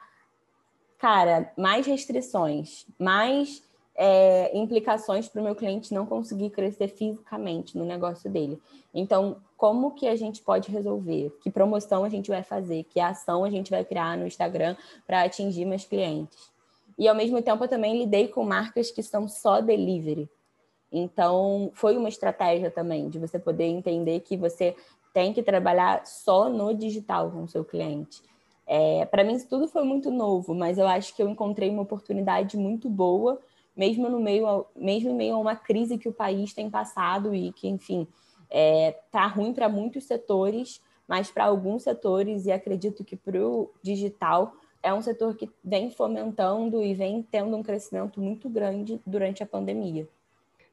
cara, 0.97 1.51
mais 1.57 1.85
restrições, 1.85 2.85
mais 2.99 3.63
é, 3.95 4.55
implicações 4.57 5.27
para 5.27 5.41
o 5.41 5.43
meu 5.43 5.55
cliente 5.55 5.93
não 5.93 6.05
conseguir 6.05 6.49
crescer 6.49 6.89
fisicamente 6.89 7.77
no 7.77 7.85
negócio 7.85 8.29
dele. 8.29 8.61
Então, 8.93 9.37
como 9.57 9.91
que 9.91 10.07
a 10.07 10.15
gente 10.15 10.41
pode 10.41 10.69
resolver? 10.69 11.35
Que 11.41 11.49
promoção 11.49 12.03
a 12.03 12.09
gente 12.09 12.29
vai 12.29 12.43
fazer? 12.43 12.83
Que 12.83 12.99
ação 12.99 13.43
a 13.43 13.49
gente 13.49 13.71
vai 13.71 13.83
criar 13.85 14.17
no 14.17 14.27
Instagram 14.27 14.75
para 15.05 15.23
atingir 15.23 15.65
mais 15.65 15.85
clientes? 15.85 16.37
E 16.97 17.07
ao 17.07 17.15
mesmo 17.15 17.41
tempo 17.41 17.63
eu 17.63 17.67
também 17.67 17.97
lidei 17.97 18.27
com 18.27 18.43
marcas 18.43 18.91
que 18.91 19.03
são 19.03 19.27
só 19.27 19.61
delivery. 19.61 20.29
Então, 20.91 21.71
foi 21.73 21.97
uma 21.97 22.07
estratégia 22.07 22.71
também 22.71 23.09
de 23.09 23.19
você 23.19 23.37
poder 23.37 23.65
entender 23.65 24.21
que 24.21 24.37
você 24.37 24.75
tem 25.13 25.33
que 25.33 25.43
trabalhar 25.43 26.05
só 26.05 26.49
no 26.49 26.73
digital 26.73 27.31
com 27.31 27.43
o 27.43 27.47
seu 27.47 27.65
cliente. 27.65 28.21
É, 28.67 29.05
para 29.05 29.23
mim, 29.23 29.35
isso 29.35 29.47
tudo 29.47 29.67
foi 29.67 29.83
muito 29.83 30.09
novo, 30.09 30.53
mas 30.53 30.77
eu 30.77 30.87
acho 30.87 31.15
que 31.15 31.21
eu 31.21 31.29
encontrei 31.29 31.69
uma 31.69 31.83
oportunidade 31.83 32.57
muito 32.57 32.89
boa, 32.89 33.39
mesmo 33.75 34.09
no 34.09 34.19
meio, 34.19 34.65
mesmo 34.75 35.09
em 35.09 35.13
meio 35.13 35.35
a 35.35 35.39
uma 35.39 35.55
crise 35.55 35.97
que 35.97 36.09
o 36.09 36.13
país 36.13 36.53
tem 36.53 36.69
passado 36.69 37.35
e 37.35 37.51
que, 37.51 37.67
enfim, 37.67 38.07
é, 38.49 38.95
tá 39.11 39.25
ruim 39.27 39.53
para 39.53 39.69
muitos 39.69 40.05
setores, 40.05 40.81
mas 41.07 41.29
para 41.29 41.45
alguns 41.45 41.83
setores, 41.83 42.45
e 42.45 42.51
acredito 42.51 43.03
que 43.03 43.15
para 43.15 43.39
o 43.39 43.71
digital, 43.81 44.55
é 44.81 44.93
um 44.93 45.01
setor 45.01 45.35
que 45.35 45.49
vem 45.63 45.89
fomentando 45.89 46.83
e 46.83 46.93
vem 46.93 47.23
tendo 47.23 47.55
um 47.55 47.63
crescimento 47.63 48.21
muito 48.21 48.47
grande 48.47 49.01
durante 49.05 49.41
a 49.41 49.45
pandemia. 49.45 50.07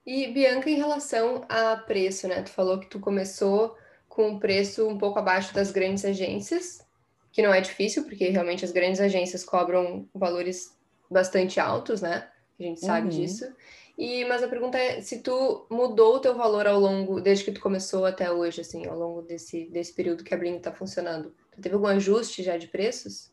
E 0.05 0.27
Bianca, 0.29 0.69
em 0.69 0.77
relação 0.77 1.45
a 1.49 1.77
preço, 1.77 2.29
né? 2.29 2.43
Tu 2.43 2.51
falou 2.51 2.79
que 2.79 2.89
tu 2.89 2.99
começou 2.99 3.77
com 4.09 4.29
um 4.29 4.39
preço 4.39 4.87
um 4.87 4.99
pouco 4.99 5.19
abaixo 5.19 5.55
das 5.55 5.71
grandes 5.71 6.05
agências, 6.05 6.85
que 7.31 7.41
não 7.41 7.55
é 7.55 7.61
difícil, 7.61 8.05
porque 8.05 8.29
realmente 8.29 8.65
as 8.65 8.73
grandes 8.73 9.01
agências 9.01 9.45
cobram 9.45 10.07
valores 10.15 10.77
bastante 11.11 11.59
altos, 11.59 12.03
né? 12.03 12.29
A 12.59 12.63
gente 12.63 12.81
sabe 12.81 13.09
uhum. 13.09 13.09
disso. 13.09 13.51
E, 13.97 14.25
mas 14.25 14.43
a 14.43 14.49
pergunta 14.49 14.79
é 14.79 15.01
se 15.01 15.21
tu 15.21 15.67
mudou 15.71 16.17
o 16.17 16.21
teu 16.21 16.35
valor 16.35 16.67
ao 16.67 16.81
longo, 16.81 17.21
desde 17.21 17.45
que 17.45 17.53
tu 17.53 17.61
começou 17.61 18.05
até 18.05 18.31
hoje, 18.33 18.61
assim, 18.61 18.87
ao 18.87 18.99
longo 18.99 19.23
desse, 19.23 19.67
desse 19.67 19.93
período 19.93 20.25
que 20.25 20.35
a 20.35 20.37
Bling 20.37 20.57
está 20.57 20.73
funcionando. 20.73 21.35
Tu 21.53 21.61
teve 21.61 21.75
algum 21.75 21.87
ajuste 21.87 22.43
já 22.43 22.57
de 22.57 22.67
preços? 22.67 23.31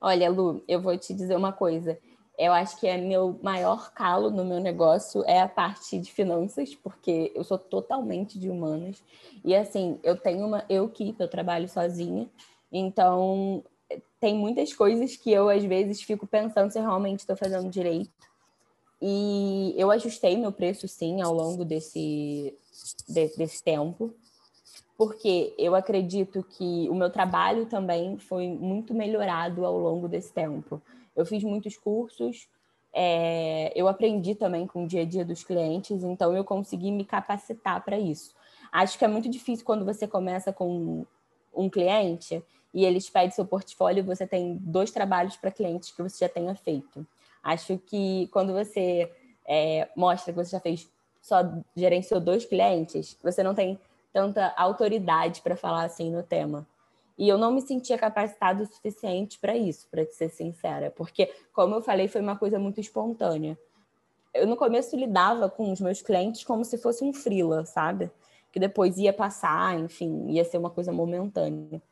Olha, 0.00 0.28
Lu, 0.28 0.62
eu 0.66 0.80
vou 0.80 0.98
te 0.98 1.14
dizer 1.14 1.36
uma 1.36 1.52
coisa. 1.52 1.96
Eu 2.36 2.52
acho 2.52 2.80
que 2.80 2.88
é 2.88 2.96
meu 2.96 3.38
maior 3.40 3.92
calo 3.92 4.30
no 4.30 4.44
meu 4.44 4.58
negócio 4.58 5.22
é 5.26 5.40
a 5.40 5.48
parte 5.48 5.98
de 5.98 6.10
finanças, 6.10 6.74
porque 6.74 7.30
eu 7.36 7.44
sou 7.44 7.56
totalmente 7.56 8.38
de 8.38 8.50
humanas. 8.50 9.02
E 9.44 9.54
assim, 9.54 10.00
eu 10.02 10.16
tenho 10.16 10.44
uma 10.44 10.64
eu 10.68 10.88
que 10.88 11.14
eu 11.18 11.28
trabalho 11.28 11.68
sozinha, 11.68 12.28
então 12.72 13.62
tem 14.18 14.34
muitas 14.34 14.72
coisas 14.72 15.14
que 15.16 15.30
eu 15.30 15.48
às 15.48 15.62
vezes 15.62 16.02
fico 16.02 16.26
pensando 16.26 16.70
se 16.70 16.80
realmente 16.80 17.20
estou 17.20 17.36
fazendo 17.36 17.70
direito. 17.70 18.31
E 19.04 19.74
eu 19.76 19.90
ajustei 19.90 20.36
meu 20.36 20.52
preço 20.52 20.86
sim 20.86 21.20
ao 21.20 21.34
longo 21.34 21.64
desse, 21.64 22.56
desse, 23.08 23.36
desse 23.36 23.60
tempo, 23.60 24.14
porque 24.96 25.52
eu 25.58 25.74
acredito 25.74 26.40
que 26.44 26.88
o 26.88 26.94
meu 26.94 27.10
trabalho 27.10 27.66
também 27.66 28.16
foi 28.16 28.46
muito 28.46 28.94
melhorado 28.94 29.66
ao 29.66 29.76
longo 29.76 30.06
desse 30.06 30.32
tempo. 30.32 30.80
Eu 31.16 31.26
fiz 31.26 31.42
muitos 31.42 31.76
cursos, 31.76 32.46
é, 32.94 33.72
eu 33.74 33.88
aprendi 33.88 34.36
também 34.36 34.68
com 34.68 34.84
o 34.84 34.86
dia 34.86 35.02
a 35.02 35.04
dia 35.04 35.24
dos 35.24 35.42
clientes, 35.42 36.04
então 36.04 36.32
eu 36.36 36.44
consegui 36.44 36.92
me 36.92 37.04
capacitar 37.04 37.84
para 37.84 37.98
isso. 37.98 38.32
Acho 38.70 38.96
que 38.96 39.04
é 39.04 39.08
muito 39.08 39.28
difícil 39.28 39.64
quando 39.64 39.84
você 39.84 40.06
começa 40.06 40.52
com 40.52 41.04
um 41.52 41.68
cliente 41.68 42.40
e 42.72 42.84
eles 42.84 43.10
pedem 43.10 43.32
seu 43.32 43.44
portfólio 43.44 43.98
e 43.98 44.06
você 44.06 44.28
tem 44.28 44.56
dois 44.60 44.92
trabalhos 44.92 45.36
para 45.36 45.50
clientes 45.50 45.90
que 45.90 46.02
você 46.04 46.24
já 46.24 46.28
tenha 46.28 46.54
feito. 46.54 47.04
Acho 47.42 47.78
que 47.78 48.28
quando 48.32 48.52
você 48.52 49.10
é, 49.46 49.88
mostra 49.96 50.32
que 50.32 50.38
você 50.38 50.50
já 50.52 50.60
fez, 50.60 50.88
só 51.20 51.38
gerenciou 51.76 52.20
dois 52.20 52.44
clientes, 52.44 53.16
você 53.22 53.42
não 53.42 53.54
tem 53.54 53.78
tanta 54.12 54.52
autoridade 54.56 55.40
para 55.40 55.56
falar 55.56 55.84
assim 55.84 56.10
no 56.10 56.22
tema. 56.22 56.66
E 57.18 57.28
eu 57.28 57.38
não 57.38 57.52
me 57.52 57.60
sentia 57.60 57.98
capacitado 57.98 58.62
o 58.62 58.66
suficiente 58.66 59.38
para 59.38 59.56
isso, 59.56 59.86
para 59.90 60.04
ser 60.06 60.30
sincera, 60.30 60.90
porque, 60.90 61.32
como 61.52 61.74
eu 61.74 61.82
falei, 61.82 62.08
foi 62.08 62.20
uma 62.20 62.36
coisa 62.36 62.58
muito 62.58 62.80
espontânea. 62.80 63.58
Eu, 64.34 64.46
no 64.46 64.56
começo, 64.56 64.96
lidava 64.96 65.48
com 65.48 65.70
os 65.70 65.80
meus 65.80 66.00
clientes 66.00 66.42
como 66.42 66.64
se 66.64 66.78
fosse 66.78 67.04
um 67.04 67.12
frila, 67.12 67.66
sabe? 67.66 68.10
Que 68.50 68.58
depois 68.58 68.96
ia 68.96 69.12
passar, 69.12 69.78
enfim, 69.78 70.30
ia 70.30 70.44
ser 70.44 70.58
uma 70.58 70.70
coisa 70.70 70.90
momentânea. 70.90 71.82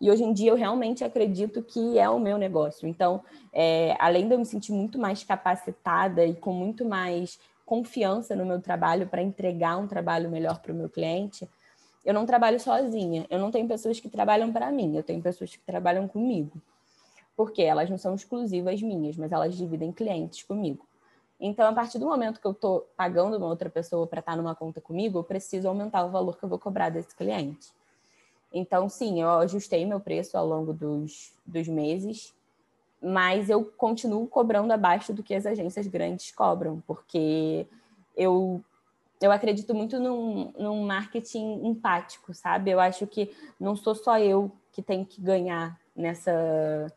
E 0.00 0.10
hoje 0.10 0.22
em 0.22 0.32
dia 0.32 0.50
eu 0.50 0.56
realmente 0.56 1.02
acredito 1.02 1.62
que 1.62 1.98
é 1.98 2.08
o 2.08 2.18
meu 2.18 2.36
negócio. 2.36 2.86
Então, 2.86 3.22
é, 3.52 3.96
além 3.98 4.28
de 4.28 4.34
eu 4.34 4.38
me 4.38 4.44
sentir 4.44 4.72
muito 4.72 4.98
mais 4.98 5.24
capacitada 5.24 6.24
e 6.24 6.34
com 6.34 6.52
muito 6.52 6.84
mais 6.84 7.38
confiança 7.64 8.36
no 8.36 8.46
meu 8.46 8.60
trabalho 8.60 9.06
para 9.08 9.22
entregar 9.22 9.76
um 9.76 9.86
trabalho 9.86 10.30
melhor 10.30 10.60
para 10.60 10.72
o 10.72 10.76
meu 10.76 10.88
cliente, 10.88 11.48
eu 12.04 12.14
não 12.14 12.24
trabalho 12.24 12.60
sozinha. 12.60 13.26
Eu 13.28 13.38
não 13.38 13.50
tenho 13.50 13.66
pessoas 13.66 13.98
que 13.98 14.08
trabalham 14.08 14.52
para 14.52 14.70
mim, 14.70 14.96
eu 14.96 15.02
tenho 15.02 15.20
pessoas 15.20 15.50
que 15.50 15.62
trabalham 15.64 16.06
comigo. 16.06 16.60
Porque 17.36 17.62
elas 17.62 17.90
não 17.90 17.98
são 17.98 18.14
exclusivas 18.14 18.80
minhas, 18.80 19.16
mas 19.16 19.32
elas 19.32 19.56
dividem 19.56 19.92
clientes 19.92 20.42
comigo. 20.42 20.86
Então, 21.38 21.68
a 21.68 21.72
partir 21.72 21.98
do 21.98 22.06
momento 22.06 22.40
que 22.40 22.46
eu 22.46 22.52
estou 22.52 22.88
pagando 22.96 23.36
uma 23.36 23.46
outra 23.46 23.68
pessoa 23.68 24.06
para 24.06 24.20
estar 24.20 24.32
tá 24.32 24.36
numa 24.36 24.54
conta 24.54 24.80
comigo, 24.80 25.18
eu 25.18 25.24
preciso 25.24 25.68
aumentar 25.68 26.04
o 26.04 26.10
valor 26.10 26.38
que 26.38 26.44
eu 26.44 26.48
vou 26.48 26.58
cobrar 26.58 26.88
desse 26.88 27.14
cliente. 27.14 27.75
Então, 28.52 28.88
sim, 28.88 29.20
eu 29.20 29.28
ajustei 29.30 29.84
meu 29.84 30.00
preço 30.00 30.36
ao 30.36 30.46
longo 30.46 30.72
dos, 30.72 31.32
dos 31.44 31.68
meses, 31.68 32.34
mas 33.02 33.50
eu 33.50 33.64
continuo 33.64 34.26
cobrando 34.26 34.72
abaixo 34.72 35.12
do 35.12 35.22
que 35.22 35.34
as 35.34 35.46
agências 35.46 35.86
grandes 35.86 36.30
cobram, 36.30 36.82
porque 36.86 37.66
eu, 38.16 38.62
eu 39.20 39.30
acredito 39.30 39.74
muito 39.74 39.98
num, 39.98 40.52
num 40.58 40.86
marketing 40.86 41.66
empático, 41.66 42.32
sabe? 42.32 42.70
Eu 42.70 42.80
acho 42.80 43.06
que 43.06 43.34
não 43.60 43.76
sou 43.76 43.94
só 43.94 44.18
eu 44.18 44.50
que 44.72 44.82
tenho 44.82 45.04
que 45.04 45.20
ganhar 45.20 45.78
nessa, 45.94 46.92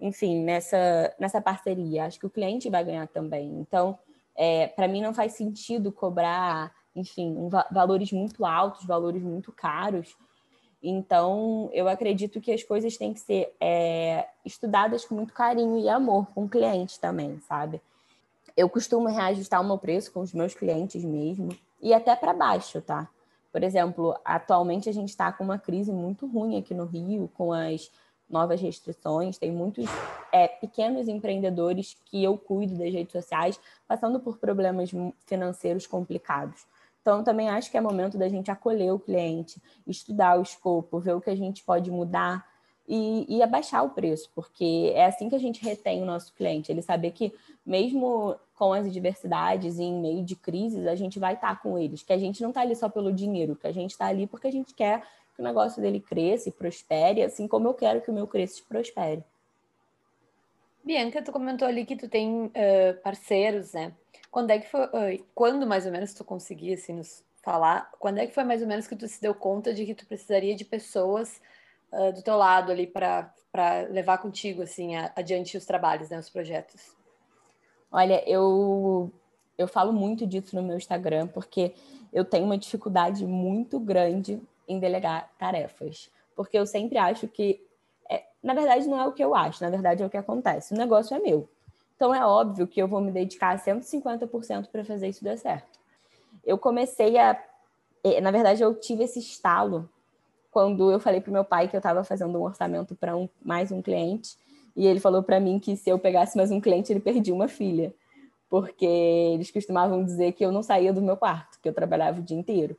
enfim, 0.00 0.42
nessa, 0.42 1.14
nessa 1.18 1.40
parceria. 1.40 2.04
Acho 2.04 2.18
que 2.18 2.26
o 2.26 2.30
cliente 2.30 2.70
vai 2.70 2.84
ganhar 2.84 3.06
também. 3.08 3.48
Então, 3.60 3.98
é, 4.34 4.68
para 4.68 4.88
mim 4.88 5.02
não 5.02 5.12
faz 5.12 5.32
sentido 5.32 5.90
cobrar, 5.90 6.72
enfim, 6.94 7.48
valores 7.70 8.12
muito 8.12 8.44
altos, 8.44 8.84
valores 8.84 9.22
muito 9.22 9.52
caros, 9.52 10.16
então, 10.82 11.68
eu 11.72 11.88
acredito 11.88 12.40
que 12.40 12.52
as 12.52 12.62
coisas 12.62 12.96
têm 12.96 13.12
que 13.12 13.20
ser 13.20 13.54
é, 13.60 14.28
estudadas 14.44 15.04
com 15.04 15.14
muito 15.14 15.32
carinho 15.32 15.78
e 15.78 15.88
amor 15.88 16.26
com 16.34 16.44
o 16.44 16.48
cliente 16.48 17.00
também, 17.00 17.40
sabe? 17.40 17.80
Eu 18.56 18.68
costumo 18.68 19.08
reajustar 19.08 19.60
o 19.60 19.66
meu 19.66 19.78
preço 19.78 20.12
com 20.12 20.20
os 20.20 20.32
meus 20.32 20.54
clientes 20.54 21.04
mesmo 21.04 21.56
e 21.80 21.92
até 21.92 22.14
para 22.14 22.32
baixo, 22.32 22.80
tá? 22.80 23.08
Por 23.52 23.62
exemplo, 23.62 24.16
atualmente 24.24 24.88
a 24.88 24.92
gente 24.92 25.08
está 25.08 25.32
com 25.32 25.42
uma 25.42 25.58
crise 25.58 25.90
muito 25.90 26.26
ruim 26.26 26.58
aqui 26.58 26.74
no 26.74 26.84
Rio, 26.84 27.28
com 27.34 27.52
as 27.52 27.90
novas 28.28 28.60
restrições. 28.60 29.38
Tem 29.38 29.50
muitos 29.50 29.86
é, 30.30 30.46
pequenos 30.46 31.08
empreendedores 31.08 31.96
que 32.04 32.22
eu 32.22 32.36
cuido 32.36 32.76
das 32.76 32.92
redes 32.92 33.12
sociais 33.12 33.58
passando 33.86 34.20
por 34.20 34.38
problemas 34.38 34.90
financeiros 35.26 35.86
complicados. 35.86 36.66
Então, 37.00 37.24
também 37.24 37.48
acho 37.48 37.70
que 37.70 37.76
é 37.76 37.80
momento 37.80 38.18
da 38.18 38.28
gente 38.28 38.50
acolher 38.50 38.92
o 38.92 38.98
cliente, 38.98 39.62
estudar 39.86 40.38
o 40.38 40.42
escopo, 40.42 40.98
ver 40.98 41.14
o 41.14 41.20
que 41.20 41.30
a 41.30 41.36
gente 41.36 41.62
pode 41.64 41.90
mudar 41.90 42.46
e, 42.88 43.26
e 43.28 43.42
abaixar 43.42 43.84
o 43.84 43.90
preço, 43.90 44.30
porque 44.34 44.92
é 44.94 45.04
assim 45.04 45.28
que 45.28 45.34
a 45.34 45.38
gente 45.38 45.62
retém 45.62 46.02
o 46.02 46.06
nosso 46.06 46.32
cliente. 46.34 46.72
Ele 46.72 46.80
saber 46.80 47.10
que, 47.10 47.32
mesmo 47.64 48.34
com 48.54 48.72
as 48.72 48.86
adversidades 48.86 49.78
e 49.78 49.84
em 49.84 50.00
meio 50.00 50.24
de 50.24 50.34
crises, 50.34 50.86
a 50.86 50.94
gente 50.94 51.18
vai 51.18 51.34
estar 51.34 51.60
com 51.62 51.78
eles, 51.78 52.02
que 52.02 52.12
a 52.12 52.18
gente 52.18 52.42
não 52.42 52.48
está 52.48 52.62
ali 52.62 52.74
só 52.74 52.88
pelo 52.88 53.12
dinheiro, 53.12 53.54
que 53.54 53.66
a 53.66 53.72
gente 53.72 53.90
está 53.90 54.06
ali 54.06 54.26
porque 54.26 54.48
a 54.48 54.52
gente 54.52 54.74
quer 54.74 55.02
que 55.34 55.42
o 55.42 55.44
negócio 55.44 55.80
dele 55.82 56.00
cresça 56.00 56.48
e 56.48 56.52
prospere, 56.52 57.22
assim 57.22 57.46
como 57.46 57.68
eu 57.68 57.74
quero 57.74 58.00
que 58.00 58.10
o 58.10 58.14
meu 58.14 58.26
cresça 58.26 58.60
e 58.60 58.62
prospere. 58.64 59.22
Bianca, 60.82 61.22
tu 61.22 61.30
comentou 61.30 61.68
ali 61.68 61.84
que 61.84 61.94
tu 61.94 62.08
tem 62.08 62.46
uh, 62.46 63.02
parceiros, 63.04 63.74
né? 63.74 63.92
Quando 64.30 64.50
é 64.50 64.58
que 64.58 64.68
foi, 64.68 65.24
quando 65.34 65.66
mais 65.66 65.86
ou 65.86 65.92
menos 65.92 66.12
tu 66.12 66.24
conseguia 66.24 66.74
assim, 66.74 66.92
nos 66.92 67.24
falar, 67.42 67.90
quando 67.98 68.18
é 68.18 68.26
que 68.26 68.34
foi 68.34 68.44
mais 68.44 68.60
ou 68.60 68.68
menos 68.68 68.86
que 68.86 68.96
tu 68.96 69.08
se 69.08 69.20
deu 69.20 69.34
conta 69.34 69.72
de 69.72 69.86
que 69.86 69.94
tu 69.94 70.06
precisaria 70.06 70.54
de 70.54 70.64
pessoas 70.64 71.40
uh, 71.92 72.12
do 72.12 72.22
teu 72.22 72.36
lado 72.36 72.70
ali 72.70 72.86
para 72.86 73.32
levar 73.90 74.18
contigo 74.18 74.62
assim 74.62 74.96
a, 74.96 75.12
adiante 75.16 75.56
os 75.56 75.64
trabalhos, 75.64 76.10
né, 76.10 76.18
os 76.18 76.28
projetos? 76.28 76.94
Olha, 77.90 78.22
eu 78.28 79.10
eu 79.56 79.66
falo 79.66 79.92
muito 79.92 80.26
disso 80.26 80.54
no 80.54 80.62
meu 80.62 80.76
Instagram 80.76 81.26
porque 81.26 81.74
eu 82.12 82.24
tenho 82.24 82.44
uma 82.44 82.56
dificuldade 82.56 83.26
muito 83.26 83.80
grande 83.80 84.40
em 84.68 84.78
delegar 84.78 85.30
tarefas, 85.38 86.10
porque 86.36 86.58
eu 86.58 86.66
sempre 86.66 86.98
acho 86.98 87.26
que 87.26 87.60
é, 88.08 88.24
na 88.42 88.54
verdade 88.54 88.86
não 88.86 89.00
é 89.00 89.06
o 89.06 89.12
que 89.12 89.24
eu 89.24 89.34
acho, 89.34 89.62
na 89.62 89.70
verdade 89.70 90.02
é 90.02 90.06
o 90.06 90.10
que 90.10 90.16
acontece. 90.16 90.74
O 90.74 90.76
negócio 90.76 91.16
é 91.16 91.18
meu. 91.18 91.48
Então 91.98 92.14
é 92.14 92.24
óbvio 92.24 92.68
que 92.68 92.80
eu 92.80 92.86
vou 92.86 93.00
me 93.00 93.10
dedicar 93.10 93.58
150% 93.58 94.68
para 94.68 94.84
fazer 94.84 95.08
isso 95.08 95.24
dar 95.24 95.36
certo. 95.36 95.80
Eu 96.46 96.56
comecei 96.56 97.18
a. 97.18 97.36
Eh, 98.04 98.20
na 98.20 98.30
verdade, 98.30 98.62
eu 98.62 98.72
tive 98.72 99.02
esse 99.02 99.18
estalo 99.18 99.90
quando 100.48 100.92
eu 100.92 101.00
falei 101.00 101.20
para 101.20 101.32
meu 101.32 101.44
pai 101.44 101.66
que 101.66 101.74
eu 101.74 101.78
estava 101.78 102.04
fazendo 102.04 102.38
um 102.38 102.42
orçamento 102.42 102.94
para 102.94 103.16
um, 103.16 103.28
mais 103.44 103.72
um 103.72 103.82
cliente. 103.82 104.36
E 104.76 104.86
ele 104.86 105.00
falou 105.00 105.24
para 105.24 105.40
mim 105.40 105.58
que 105.58 105.76
se 105.76 105.90
eu 105.90 105.98
pegasse 105.98 106.36
mais 106.36 106.52
um 106.52 106.60
cliente, 106.60 106.92
ele 106.92 107.00
perdia 107.00 107.34
uma 107.34 107.48
filha. 107.48 107.92
Porque 108.48 108.86
eles 108.86 109.50
costumavam 109.50 110.04
dizer 110.04 110.32
que 110.34 110.44
eu 110.44 110.52
não 110.52 110.62
saía 110.62 110.92
do 110.92 111.02
meu 111.02 111.16
quarto, 111.16 111.58
que 111.60 111.68
eu 111.68 111.74
trabalhava 111.74 112.20
o 112.20 112.22
dia 112.22 112.38
inteiro. 112.38 112.76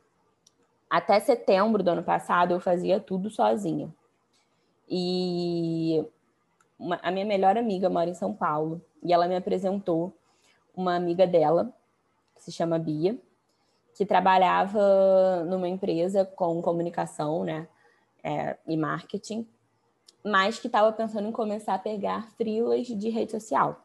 Até 0.88 1.20
setembro 1.20 1.82
do 1.82 1.90
ano 1.90 2.02
passado, 2.02 2.54
eu 2.54 2.60
fazia 2.60 2.98
tudo 2.98 3.28
sozinha. 3.28 3.92
E 4.88 6.02
uma, 6.78 6.98
a 7.02 7.10
minha 7.10 7.26
melhor 7.26 7.58
amiga 7.58 7.90
mora 7.90 8.08
em 8.08 8.14
São 8.14 8.32
Paulo 8.32 8.80
e 9.02 9.12
ela 9.12 9.26
me 9.26 9.36
apresentou 9.36 10.12
uma 10.74 10.94
amiga 10.94 11.26
dela, 11.26 11.72
que 12.34 12.42
se 12.42 12.52
chama 12.52 12.78
Bia, 12.78 13.18
que 13.94 14.06
trabalhava 14.06 15.44
numa 15.44 15.68
empresa 15.68 16.24
com 16.24 16.62
comunicação 16.62 17.44
né, 17.44 17.68
é, 18.22 18.56
e 18.66 18.76
marketing. 18.76 19.46
mas 20.24 20.58
que 20.58 20.66
estava 20.66 20.92
pensando 20.92 21.28
em 21.28 21.32
começar 21.32 21.74
a 21.74 21.78
pegar 21.78 22.30
frilas 22.32 22.86
de 22.86 23.08
rede 23.08 23.32
social. 23.32 23.84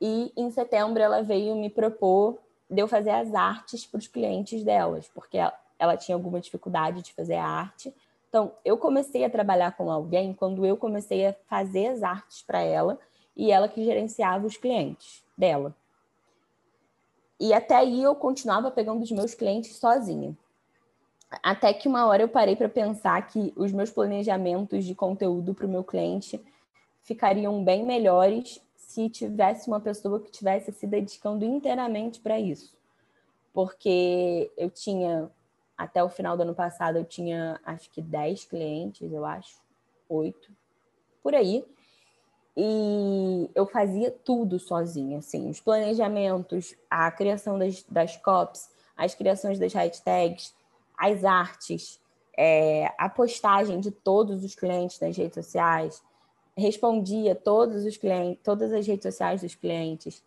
E 0.00 0.32
em 0.36 0.50
setembro 0.50 1.02
ela 1.02 1.22
veio 1.22 1.54
me 1.56 1.68
propor 1.70 2.38
de 2.68 2.80
eu 2.80 2.88
fazer 2.88 3.10
as 3.10 3.34
artes 3.34 3.86
para 3.86 3.98
os 3.98 4.08
clientes 4.08 4.64
delas, 4.64 5.08
porque 5.08 5.38
ela 5.78 5.96
tinha 5.96 6.16
alguma 6.16 6.40
dificuldade 6.40 7.02
de 7.02 7.12
fazer 7.12 7.34
a 7.34 7.46
arte. 7.46 7.94
Então, 8.28 8.52
eu 8.64 8.78
comecei 8.78 9.24
a 9.24 9.30
trabalhar 9.30 9.76
com 9.76 9.90
alguém 9.90 10.32
quando 10.32 10.64
eu 10.64 10.76
comecei 10.76 11.26
a 11.26 11.34
fazer 11.46 11.88
as 11.88 12.02
artes 12.02 12.42
para 12.42 12.60
ela 12.60 12.98
e 13.36 13.50
ela 13.50 13.68
que 13.68 13.84
gerenciava 13.84 14.46
os 14.46 14.56
clientes 14.56 15.22
dela. 15.36 15.74
E 17.40 17.52
até 17.52 17.74
aí 17.76 18.02
eu 18.02 18.14
continuava 18.14 18.70
pegando 18.70 19.02
os 19.02 19.10
meus 19.10 19.34
clientes 19.34 19.76
sozinha. 19.76 20.36
Até 21.42 21.72
que 21.72 21.88
uma 21.88 22.06
hora 22.06 22.22
eu 22.22 22.28
parei 22.28 22.54
para 22.54 22.68
pensar 22.68 23.26
que 23.26 23.52
os 23.56 23.72
meus 23.72 23.90
planejamentos 23.90 24.84
de 24.84 24.94
conteúdo 24.94 25.54
para 25.54 25.66
o 25.66 25.68
meu 25.68 25.82
cliente 25.82 26.40
ficariam 27.02 27.64
bem 27.64 27.84
melhores 27.84 28.60
se 28.76 29.08
tivesse 29.08 29.68
uma 29.68 29.80
pessoa 29.80 30.20
que 30.20 30.30
tivesse 30.30 30.70
se 30.72 30.86
dedicando 30.86 31.44
inteiramente 31.44 32.20
para 32.20 32.38
isso. 32.38 32.76
Porque 33.52 34.50
eu 34.56 34.70
tinha, 34.70 35.30
até 35.76 36.04
o 36.04 36.08
final 36.08 36.36
do 36.36 36.42
ano 36.42 36.54
passado, 36.54 36.98
eu 36.98 37.04
tinha 37.04 37.58
acho 37.64 37.90
que 37.90 38.02
10 38.02 38.44
clientes, 38.44 39.10
eu 39.10 39.24
acho, 39.24 39.60
8, 40.08 40.52
por 41.22 41.34
aí. 41.34 41.64
E 42.56 43.50
eu 43.54 43.66
fazia 43.66 44.10
tudo 44.10 44.58
sozinha, 44.58 45.18
assim, 45.18 45.48
os 45.48 45.60
planejamentos, 45.60 46.74
a 46.90 47.10
criação 47.10 47.58
das, 47.58 47.82
das 47.88 48.16
copies, 48.16 48.70
as 48.96 49.14
criações 49.14 49.58
das 49.58 49.72
hashtags, 49.72 50.54
as 50.98 51.24
artes, 51.24 51.98
é, 52.36 52.92
a 52.98 53.08
postagem 53.08 53.80
de 53.80 53.90
todos 53.90 54.44
os 54.44 54.54
clientes 54.54 55.00
nas 55.00 55.16
redes 55.16 55.34
sociais, 55.34 56.02
respondia 56.56 57.34
todos 57.34 57.84
os 57.84 57.96
clientes, 57.96 58.42
todas 58.42 58.72
as 58.72 58.86
redes 58.86 59.02
sociais 59.02 59.40
dos 59.40 59.54
clientes, 59.54 60.22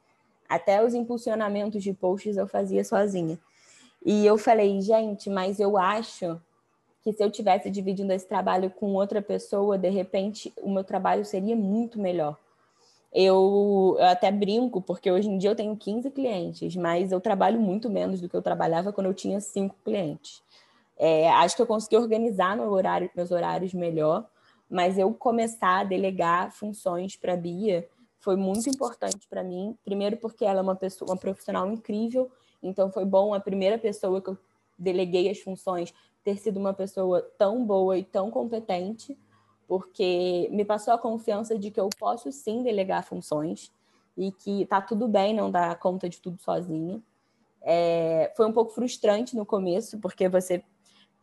até 0.49 0.83
os 0.83 0.93
impulsionamentos 0.93 1.83
de 1.83 1.93
posts 1.93 2.37
eu 2.37 2.47
fazia 2.47 2.83
sozinha. 2.83 3.39
E 4.03 4.25
eu 4.25 4.37
falei, 4.37 4.81
gente, 4.81 5.29
mas 5.29 5.59
eu 5.59 5.77
acho 5.77 6.39
que 7.05 7.13
se 7.13 7.23
eu 7.23 7.29
tivesse 7.29 7.69
dividindo 7.69 8.11
esse 8.11 8.27
trabalho 8.27 8.71
com 8.71 8.95
outra 8.95 9.21
pessoa, 9.21 9.77
de 9.77 9.89
repente 9.89 10.51
o 10.57 10.71
meu 10.71 10.83
trabalho 10.83 11.23
seria 11.23 11.55
muito 11.55 11.99
melhor. 11.99 12.35
Eu, 13.13 13.95
eu, 13.99 14.05
até 14.05 14.31
brinco, 14.31 14.81
porque 14.81 15.11
hoje 15.11 15.29
em 15.29 15.37
dia 15.37 15.51
eu 15.51 15.55
tenho 15.55 15.77
15 15.77 16.09
clientes, 16.09 16.75
mas 16.75 17.11
eu 17.11 17.21
trabalho 17.21 17.61
muito 17.61 17.91
menos 17.91 18.19
do 18.19 18.27
que 18.27 18.35
eu 18.35 18.41
trabalhava 18.41 18.91
quando 18.91 19.05
eu 19.05 19.13
tinha 19.13 19.39
cinco 19.39 19.75
clientes. 19.85 20.41
É, 20.97 21.29
acho 21.29 21.55
que 21.55 21.61
eu 21.61 21.67
consegui 21.67 21.95
organizar 21.95 22.57
meu 22.57 22.71
horário, 22.71 23.07
meus 23.15 23.29
horários 23.29 23.71
melhor, 23.71 24.27
mas 24.67 24.97
eu 24.97 25.13
começar 25.13 25.81
a 25.81 25.83
delegar 25.83 26.51
funções 26.53 27.15
para 27.15 27.33
a 27.33 27.37
Bia 27.37 27.87
foi 28.19 28.35
muito 28.35 28.67
importante 28.67 29.27
para 29.29 29.43
mim. 29.43 29.77
Primeiro, 29.85 30.17
porque 30.17 30.43
ela 30.43 30.57
é 30.57 30.63
uma 30.63 30.75
pessoa, 30.75 31.11
uma 31.11 31.17
profissional 31.17 31.71
incrível, 31.71 32.31
então 32.63 32.91
foi 32.91 33.05
bom 33.05 33.31
a 33.35 33.39
primeira 33.39 33.77
pessoa 33.77 34.19
que 34.19 34.29
eu 34.31 34.37
deleguei 34.77 35.29
as 35.29 35.39
funções 35.39 35.93
ter 36.25 36.37
sido 36.39 36.59
uma 36.59 36.73
pessoa 36.73 37.21
tão 37.37 37.63
boa 37.63 37.95
e 37.99 38.03
tão 38.03 38.31
competente, 38.31 39.15
porque 39.67 40.49
me 40.51 40.65
passou 40.65 40.91
a 40.93 40.97
confiança 40.97 41.57
de 41.57 41.69
que 41.69 41.79
eu 41.79 41.87
posso 41.99 42.31
sim 42.31 42.63
delegar 42.63 43.05
funções 43.05 43.71
e 44.17 44.31
que 44.31 44.65
tá 44.65 44.81
tudo 44.81 45.07
bem 45.07 45.35
não 45.35 45.51
dar 45.51 45.77
conta 45.77 46.09
de 46.09 46.19
tudo 46.19 46.41
sozinha. 46.41 46.99
É, 47.61 48.33
foi 48.35 48.47
um 48.47 48.51
pouco 48.51 48.71
frustrante 48.71 49.35
no 49.35 49.45
começo, 49.45 49.99
porque 49.99 50.27
você 50.27 50.63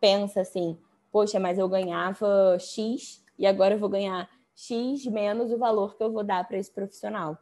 pensa 0.00 0.40
assim, 0.40 0.78
poxa, 1.10 1.40
mas 1.40 1.58
eu 1.58 1.68
ganhava 1.68 2.56
X 2.60 3.24
e 3.36 3.44
agora 3.44 3.74
eu 3.74 3.78
vou 3.78 3.88
ganhar 3.88 4.30
X 4.54 5.04
menos 5.06 5.50
o 5.50 5.58
valor 5.58 5.96
que 5.96 6.02
eu 6.02 6.12
vou 6.12 6.22
dar 6.22 6.46
para 6.46 6.58
esse 6.58 6.70
profissional. 6.70 7.36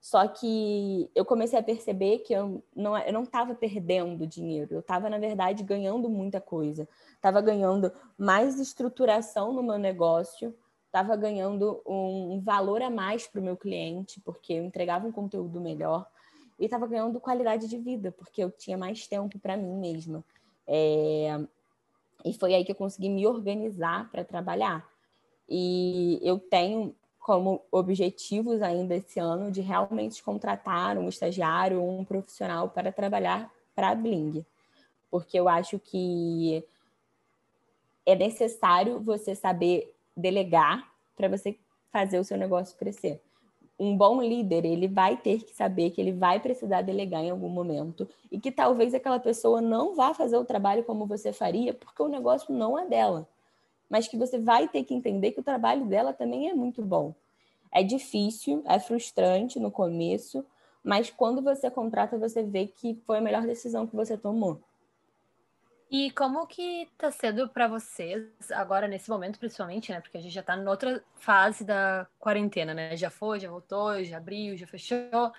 Só 0.00 0.26
que 0.28 1.10
eu 1.14 1.24
comecei 1.24 1.58
a 1.58 1.62
perceber 1.62 2.20
que 2.20 2.32
eu 2.32 2.62
não 2.74 2.96
eu 2.96 3.12
não 3.12 3.24
estava 3.24 3.54
perdendo 3.54 4.26
dinheiro, 4.26 4.74
eu 4.74 4.80
estava 4.80 5.10
na 5.10 5.18
verdade 5.18 5.62
ganhando 5.64 6.08
muita 6.08 6.40
coisa. 6.40 6.88
Estava 7.14 7.40
ganhando 7.40 7.92
mais 8.16 8.60
estruturação 8.60 9.52
no 9.52 9.62
meu 9.62 9.78
negócio, 9.78 10.54
estava 10.86 11.16
ganhando 11.16 11.82
um 11.86 12.40
valor 12.40 12.80
a 12.80 12.90
mais 12.90 13.26
para 13.26 13.40
o 13.40 13.44
meu 13.44 13.56
cliente, 13.56 14.20
porque 14.20 14.54
eu 14.54 14.64
entregava 14.64 15.06
um 15.06 15.12
conteúdo 15.12 15.60
melhor, 15.60 16.06
e 16.58 16.64
estava 16.64 16.86
ganhando 16.86 17.20
qualidade 17.20 17.68
de 17.68 17.78
vida, 17.78 18.10
porque 18.12 18.42
eu 18.42 18.50
tinha 18.50 18.76
mais 18.76 19.06
tempo 19.06 19.38
para 19.38 19.56
mim 19.56 19.78
mesma. 19.78 20.24
É... 20.66 21.38
E 22.24 22.32
foi 22.34 22.54
aí 22.54 22.64
que 22.64 22.72
eu 22.72 22.76
consegui 22.76 23.08
me 23.08 23.26
organizar 23.26 24.10
para 24.10 24.24
trabalhar. 24.24 24.88
E 25.48 26.18
eu 26.20 26.38
tenho 26.38 26.94
como 27.28 27.60
objetivos 27.70 28.62
ainda 28.62 28.96
esse 28.96 29.20
ano 29.20 29.50
de 29.50 29.60
realmente 29.60 30.22
contratar 30.22 30.96
um 30.96 31.10
estagiário, 31.10 31.84
um 31.84 32.02
profissional 32.02 32.70
para 32.70 32.90
trabalhar 32.90 33.52
para 33.74 33.90
a 33.90 33.94
Bling. 33.94 34.46
Porque 35.10 35.38
eu 35.38 35.46
acho 35.46 35.78
que 35.78 36.64
é 38.06 38.16
necessário 38.16 38.98
você 38.98 39.34
saber 39.34 39.94
delegar 40.16 40.90
para 41.14 41.28
você 41.28 41.54
fazer 41.92 42.18
o 42.18 42.24
seu 42.24 42.38
negócio 42.38 42.78
crescer. 42.78 43.20
Um 43.78 43.94
bom 43.94 44.22
líder, 44.22 44.64
ele 44.64 44.88
vai 44.88 45.14
ter 45.14 45.44
que 45.44 45.54
saber 45.54 45.90
que 45.90 46.00
ele 46.00 46.12
vai 46.12 46.40
precisar 46.40 46.80
delegar 46.80 47.22
em 47.22 47.28
algum 47.28 47.50
momento 47.50 48.08
e 48.32 48.40
que 48.40 48.50
talvez 48.50 48.94
aquela 48.94 49.20
pessoa 49.20 49.60
não 49.60 49.94
vá 49.94 50.14
fazer 50.14 50.38
o 50.38 50.46
trabalho 50.46 50.82
como 50.82 51.04
você 51.04 51.30
faria, 51.30 51.74
porque 51.74 52.02
o 52.02 52.08
negócio 52.08 52.54
não 52.54 52.78
é 52.78 52.86
dela 52.86 53.28
mas 53.88 54.08
que 54.08 54.16
você 54.16 54.38
vai 54.38 54.68
ter 54.68 54.84
que 54.84 54.94
entender 54.94 55.32
que 55.32 55.40
o 55.40 55.44
trabalho 55.44 55.86
dela 55.86 56.12
também 56.12 56.48
é 56.48 56.54
muito 56.54 56.82
bom. 56.82 57.14
É 57.72 57.82
difícil, 57.82 58.62
é 58.66 58.78
frustrante 58.78 59.58
no 59.58 59.70
começo, 59.70 60.44
mas 60.82 61.10
quando 61.10 61.42
você 61.42 61.70
contrata, 61.70 62.18
você 62.18 62.42
vê 62.42 62.66
que 62.66 62.94
foi 63.06 63.18
a 63.18 63.20
melhor 63.20 63.42
decisão 63.42 63.86
que 63.86 63.96
você 63.96 64.16
tomou. 64.16 64.60
E 65.90 66.10
como 66.10 66.46
que 66.46 66.86
tá 66.98 67.10
sendo 67.10 67.48
para 67.48 67.66
vocês 67.66 68.26
agora 68.52 68.86
nesse 68.86 69.08
momento 69.08 69.38
principalmente, 69.38 69.90
né? 69.90 70.00
Porque 70.00 70.18
a 70.18 70.20
gente 70.20 70.34
já 70.34 70.42
tá 70.42 70.54
em 70.54 70.66
outra 70.66 71.02
fase 71.14 71.64
da 71.64 72.06
quarentena, 72.18 72.74
né? 72.74 72.94
Já 72.94 73.08
foi, 73.08 73.40
já 73.40 73.50
voltou, 73.50 74.02
já 74.04 74.18
abriu, 74.18 74.54
já 74.56 74.66
fechou. 74.66 75.32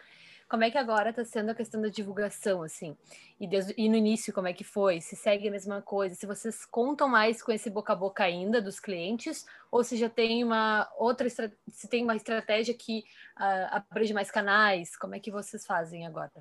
Como 0.50 0.64
é 0.64 0.72
que 0.72 0.78
agora 0.80 1.12
está 1.12 1.24
sendo 1.24 1.52
a 1.52 1.56
questão 1.56 1.80
da 1.80 1.90
divulgação, 1.90 2.64
assim? 2.64 2.98
E, 3.40 3.48
desde, 3.48 3.74
e 3.78 3.88
no 3.88 3.96
início, 3.96 4.34
como 4.34 4.48
é 4.48 4.54
que 4.54 4.64
foi? 4.64 5.00
Se 5.00 5.16
segue 5.16 5.48
a 5.48 5.52
mesma 5.52 5.80
coisa? 5.80 6.16
Se 6.16 6.26
vocês 6.26 6.66
contam 6.66 7.08
mais 7.08 7.44
com 7.44 7.52
esse 7.52 7.70
boca 7.70 7.94
a 7.94 7.96
boca 7.96 8.24
ainda 8.24 8.60
dos 8.60 8.80
clientes? 8.80 9.46
Ou 9.72 9.84
se 9.84 9.96
já 9.96 10.10
tem 10.10 10.44
uma 10.44 10.92
outra, 10.98 11.30
se 11.30 11.88
tem 11.88 12.04
uma 12.04 12.16
estratégia 12.16 12.74
que 12.74 13.04
uh, 13.38 13.76
abrange 13.76 14.12
mais 14.12 14.32
canais? 14.32 14.98
Como 14.98 15.14
é 15.14 15.20
que 15.20 15.30
vocês 15.30 15.64
fazem 15.68 16.08
agora? 16.08 16.32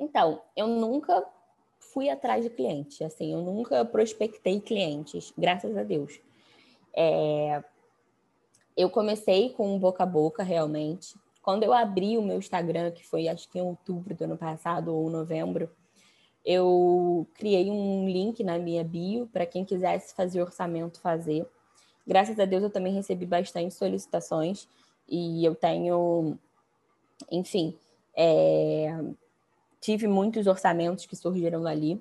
Então, 0.00 0.42
eu 0.56 0.66
nunca 0.66 1.24
fui 1.78 2.10
atrás 2.10 2.42
de 2.42 2.50
cliente, 2.50 3.04
assim, 3.04 3.32
eu 3.32 3.42
nunca 3.42 3.84
prospectei 3.84 4.60
clientes, 4.60 5.32
graças 5.38 5.76
a 5.76 5.84
Deus. 5.84 6.18
É, 6.92 7.62
eu 8.76 8.90
comecei 8.90 9.50
com 9.50 9.78
boca 9.78 10.02
a 10.02 10.06
boca, 10.06 10.42
realmente. 10.42 11.14
Quando 11.42 11.64
eu 11.64 11.72
abri 11.72 12.16
o 12.16 12.22
meu 12.22 12.38
Instagram, 12.38 12.92
que 12.92 13.04
foi 13.04 13.28
acho 13.28 13.48
que 13.48 13.58
em 13.58 13.62
outubro 13.62 14.14
do 14.14 14.24
ano 14.24 14.38
passado 14.38 14.94
ou 14.94 15.10
novembro, 15.10 15.68
eu 16.44 17.26
criei 17.34 17.70
um 17.70 18.08
link 18.08 18.42
na 18.42 18.58
minha 18.58 18.84
bio 18.84 19.28
para 19.32 19.44
quem 19.44 19.64
quisesse 19.64 20.14
fazer 20.14 20.40
orçamento 20.40 21.00
fazer. 21.00 21.46
Graças 22.06 22.38
a 22.38 22.44
Deus 22.44 22.62
eu 22.62 22.70
também 22.70 22.94
recebi 22.94 23.26
bastante 23.26 23.74
solicitações 23.74 24.68
e 25.08 25.44
eu 25.44 25.54
tenho, 25.54 26.38
enfim, 27.30 27.76
é, 28.14 29.00
tive 29.80 30.06
muitos 30.06 30.46
orçamentos 30.46 31.06
que 31.06 31.16
surgiram 31.16 31.66
ali. 31.66 32.00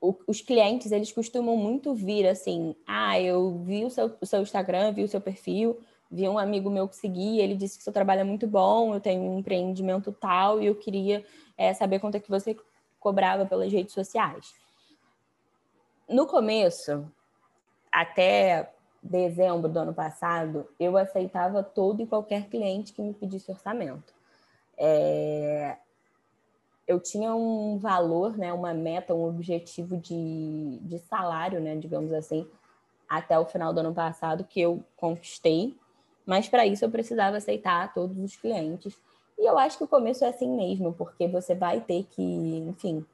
O, 0.00 0.14
os 0.26 0.40
clientes, 0.40 0.90
eles 0.90 1.12
costumam 1.12 1.56
muito 1.56 1.94
vir 1.94 2.26
assim, 2.26 2.74
ah, 2.86 3.20
eu 3.20 3.58
vi 3.64 3.84
o 3.84 3.90
seu, 3.90 4.12
o 4.20 4.26
seu 4.26 4.42
Instagram, 4.42 4.92
vi 4.92 5.04
o 5.04 5.08
seu 5.08 5.20
perfil, 5.20 5.78
vi 6.12 6.28
um 6.28 6.38
amigo 6.38 6.68
meu 6.68 6.86
que 6.86 6.94
segui, 6.94 7.40
ele 7.40 7.56
disse 7.56 7.78
que 7.78 7.82
seu 7.82 7.92
trabalho 7.92 8.20
é 8.20 8.24
muito 8.24 8.46
bom, 8.46 8.94
eu 8.94 9.00
tenho 9.00 9.22
um 9.22 9.38
empreendimento 9.38 10.12
tal 10.12 10.60
e 10.60 10.66
eu 10.66 10.74
queria 10.74 11.24
é, 11.56 11.72
saber 11.72 11.98
quanto 11.98 12.16
é 12.16 12.20
que 12.20 12.28
você 12.28 12.54
cobrava 13.00 13.46
pelas 13.46 13.72
redes 13.72 13.94
sociais. 13.94 14.54
No 16.06 16.26
começo, 16.26 17.10
até 17.90 18.70
dezembro 19.02 19.70
do 19.70 19.78
ano 19.78 19.94
passado, 19.94 20.68
eu 20.78 20.98
aceitava 20.98 21.62
todo 21.62 22.02
e 22.02 22.06
qualquer 22.06 22.48
cliente 22.48 22.92
que 22.92 23.00
me 23.00 23.14
pedisse 23.14 23.50
orçamento. 23.50 24.12
É... 24.76 25.78
Eu 26.86 27.00
tinha 27.00 27.34
um 27.34 27.78
valor, 27.78 28.36
né, 28.36 28.52
uma 28.52 28.74
meta, 28.74 29.14
um 29.14 29.24
objetivo 29.24 29.96
de, 29.96 30.78
de 30.82 30.98
salário, 30.98 31.58
né, 31.58 31.74
digamos 31.76 32.12
assim, 32.12 32.46
até 33.08 33.38
o 33.38 33.46
final 33.46 33.72
do 33.72 33.80
ano 33.80 33.94
passado, 33.94 34.44
que 34.44 34.60
eu 34.60 34.84
conquistei 34.96 35.74
mas 36.26 36.48
para 36.48 36.66
isso 36.66 36.84
eu 36.84 36.90
precisava 36.90 37.36
aceitar 37.36 37.92
todos 37.92 38.16
os 38.18 38.36
clientes. 38.36 38.96
E 39.38 39.48
eu 39.48 39.58
acho 39.58 39.78
que 39.78 39.84
o 39.84 39.88
começo 39.88 40.24
é 40.24 40.28
assim 40.28 40.48
mesmo, 40.48 40.92
porque 40.92 41.26
você 41.26 41.54
vai 41.54 41.80
ter 41.80 42.06
que, 42.10 42.22
enfim, 42.22 43.04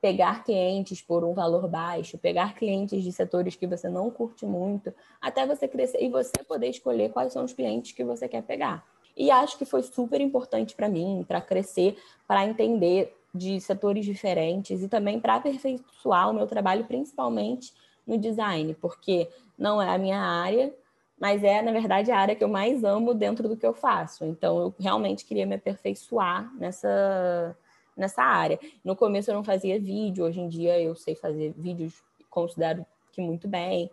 pegar 0.00 0.44
clientes 0.44 1.02
por 1.02 1.24
um 1.24 1.34
valor 1.34 1.68
baixo, 1.68 2.18
pegar 2.18 2.54
clientes 2.54 3.02
de 3.02 3.12
setores 3.12 3.54
que 3.54 3.66
você 3.66 3.88
não 3.88 4.10
curte 4.10 4.46
muito, 4.46 4.92
até 5.20 5.46
você 5.46 5.68
crescer 5.68 6.02
e 6.02 6.08
você 6.08 6.32
poder 6.46 6.68
escolher 6.68 7.10
quais 7.10 7.32
são 7.32 7.44
os 7.44 7.52
clientes 7.52 7.92
que 7.92 8.02
você 8.02 8.26
quer 8.26 8.42
pegar. 8.42 8.84
E 9.16 9.30
acho 9.30 9.58
que 9.58 9.64
foi 9.64 9.82
super 9.82 10.20
importante 10.20 10.74
para 10.74 10.88
mim, 10.88 11.24
para 11.26 11.40
crescer, 11.40 11.98
para 12.26 12.46
entender 12.46 13.14
de 13.34 13.60
setores 13.60 14.04
diferentes 14.04 14.82
e 14.82 14.88
também 14.88 15.20
para 15.20 15.36
aperfeiçoar 15.36 16.30
o 16.30 16.34
meu 16.34 16.46
trabalho, 16.46 16.84
principalmente 16.84 17.72
no 18.06 18.18
design, 18.18 18.74
porque 18.80 19.28
não 19.58 19.80
é 19.80 19.88
a 19.88 19.98
minha 19.98 20.18
área, 20.18 20.74
mas 21.20 21.44
é, 21.44 21.60
na 21.60 21.70
verdade, 21.70 22.10
a 22.10 22.18
área 22.18 22.34
que 22.34 22.42
eu 22.42 22.48
mais 22.48 22.82
amo 22.82 23.12
dentro 23.12 23.46
do 23.46 23.54
que 23.54 23.66
eu 23.66 23.74
faço. 23.74 24.24
Então, 24.24 24.58
eu 24.58 24.74
realmente 24.80 25.26
queria 25.26 25.44
me 25.44 25.56
aperfeiçoar 25.56 26.50
nessa, 26.56 27.54
nessa 27.94 28.22
área. 28.22 28.58
No 28.82 28.96
começo 28.96 29.30
eu 29.30 29.34
não 29.34 29.44
fazia 29.44 29.78
vídeo, 29.78 30.24
hoje 30.24 30.40
em 30.40 30.48
dia 30.48 30.80
eu 30.80 30.96
sei 30.96 31.14
fazer 31.14 31.52
vídeos, 31.58 32.02
considero 32.30 32.86
que 33.12 33.20
muito 33.20 33.46
bem. 33.46 33.90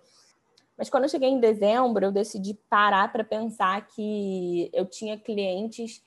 Mas 0.77 0.89
quando 0.89 1.03
eu 1.03 1.09
cheguei 1.09 1.27
em 1.27 1.39
dezembro, 1.39 2.05
eu 2.05 2.11
decidi 2.13 2.53
parar 2.69 3.11
para 3.11 3.25
pensar 3.25 3.85
que 3.87 4.69
eu 4.71 4.85
tinha 4.85 5.17
clientes 5.17 6.01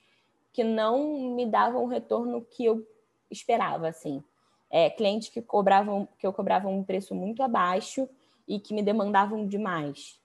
que 0.51 0.63
não 0.63 1.35
me 1.35 1.45
davam 1.45 1.83
o 1.83 1.87
retorno 1.87 2.41
que 2.41 2.65
eu 2.65 2.83
esperava, 3.29 3.87
assim. 3.87 4.23
É, 4.71 4.89
clientes 4.89 5.29
que 5.29 5.41
cobravam, 5.41 6.07
que 6.17 6.25
eu 6.25 6.33
cobrava 6.33 6.67
um 6.67 6.83
preço 6.83 7.13
muito 7.13 7.43
abaixo 7.43 8.09
e 8.47 8.59
que 8.59 8.73
me 8.73 8.81
demandavam 8.81 9.45
demais. 9.45 10.20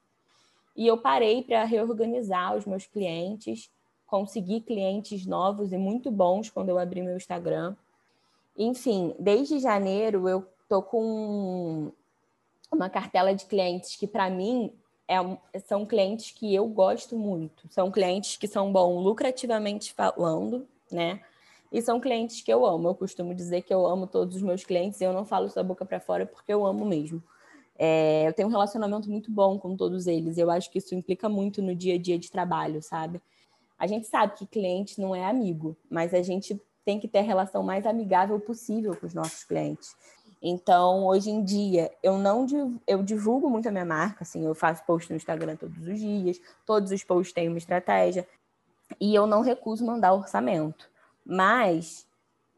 E 0.76 0.86
eu 0.86 0.98
parei 0.98 1.42
para 1.42 1.64
reorganizar 1.64 2.56
os 2.56 2.66
meus 2.66 2.86
clientes 2.86 3.70
consegui 4.06 4.60
clientes 4.60 5.26
novos 5.26 5.72
e 5.72 5.76
muito 5.76 6.10
bons 6.10 6.48
quando 6.48 6.68
eu 6.68 6.78
abri 6.78 7.02
meu 7.02 7.16
Instagram. 7.16 7.74
Enfim, 8.56 9.14
desde 9.18 9.58
janeiro 9.58 10.28
eu 10.28 10.46
tô 10.68 10.80
com 10.80 11.92
uma 12.70 12.88
cartela 12.88 13.34
de 13.34 13.44
clientes 13.44 13.96
que 13.96 14.06
para 14.06 14.30
mim 14.30 14.72
é, 15.08 15.16
são 15.60 15.84
clientes 15.84 16.30
que 16.30 16.54
eu 16.54 16.66
gosto 16.66 17.16
muito. 17.16 17.68
São 17.70 17.90
clientes 17.90 18.36
que 18.36 18.48
são 18.48 18.72
bons 18.72 19.02
lucrativamente 19.02 19.92
falando, 19.92 20.66
né? 20.90 21.20
E 21.70 21.82
são 21.82 22.00
clientes 22.00 22.40
que 22.40 22.52
eu 22.52 22.64
amo. 22.64 22.88
Eu 22.88 22.94
costumo 22.94 23.34
dizer 23.34 23.62
que 23.62 23.74
eu 23.74 23.86
amo 23.86 24.06
todos 24.06 24.36
os 24.36 24.42
meus 24.42 24.64
clientes 24.64 25.00
e 25.00 25.04
eu 25.04 25.12
não 25.12 25.24
falo 25.24 25.48
da 25.48 25.62
boca 25.62 25.84
para 25.84 26.00
fora 26.00 26.24
porque 26.24 26.52
eu 26.52 26.64
amo 26.64 26.84
mesmo. 26.84 27.22
É, 27.78 28.26
eu 28.26 28.32
tenho 28.32 28.48
um 28.48 28.50
relacionamento 28.50 29.10
muito 29.10 29.30
bom 29.30 29.58
com 29.58 29.76
todos 29.76 30.06
eles. 30.06 30.38
Eu 30.38 30.50
acho 30.50 30.70
que 30.70 30.78
isso 30.78 30.94
implica 30.94 31.28
muito 31.28 31.62
no 31.62 31.74
dia 31.74 31.94
a 31.94 31.98
dia 31.98 32.18
de 32.18 32.30
trabalho, 32.30 32.82
sabe? 32.82 33.20
A 33.78 33.86
gente 33.86 34.06
sabe 34.06 34.34
que 34.36 34.46
cliente 34.46 35.00
não 35.00 35.14
é 35.14 35.24
amigo, 35.24 35.76
mas 35.90 36.14
a 36.14 36.22
gente 36.22 36.60
tem 36.84 36.98
que 36.98 37.08
ter 37.08 37.18
a 37.18 37.22
relação 37.22 37.62
mais 37.62 37.84
amigável 37.84 38.38
possível 38.40 38.96
com 38.96 39.06
os 39.06 39.12
nossos 39.12 39.44
clientes. 39.44 39.94
Então, 40.40 41.06
hoje 41.06 41.30
em 41.30 41.42
dia, 41.42 41.90
eu 42.02 42.18
não 42.18 42.46
eu 42.86 43.02
divulgo 43.02 43.50
muito 43.50 43.68
a 43.68 43.72
minha 43.72 43.84
marca, 43.84 44.22
assim, 44.22 44.44
eu 44.44 44.54
faço 44.54 44.84
post 44.84 45.10
no 45.10 45.16
Instagram 45.16 45.56
todos 45.56 45.86
os 45.86 45.98
dias, 45.98 46.40
todos 46.64 46.92
os 46.92 47.02
posts 47.02 47.32
têm 47.32 47.48
uma 47.48 47.58
estratégia, 47.58 48.26
e 49.00 49.14
eu 49.14 49.26
não 49.26 49.40
recuso 49.40 49.84
mandar 49.84 50.12
orçamento, 50.12 50.88
mas 51.24 52.06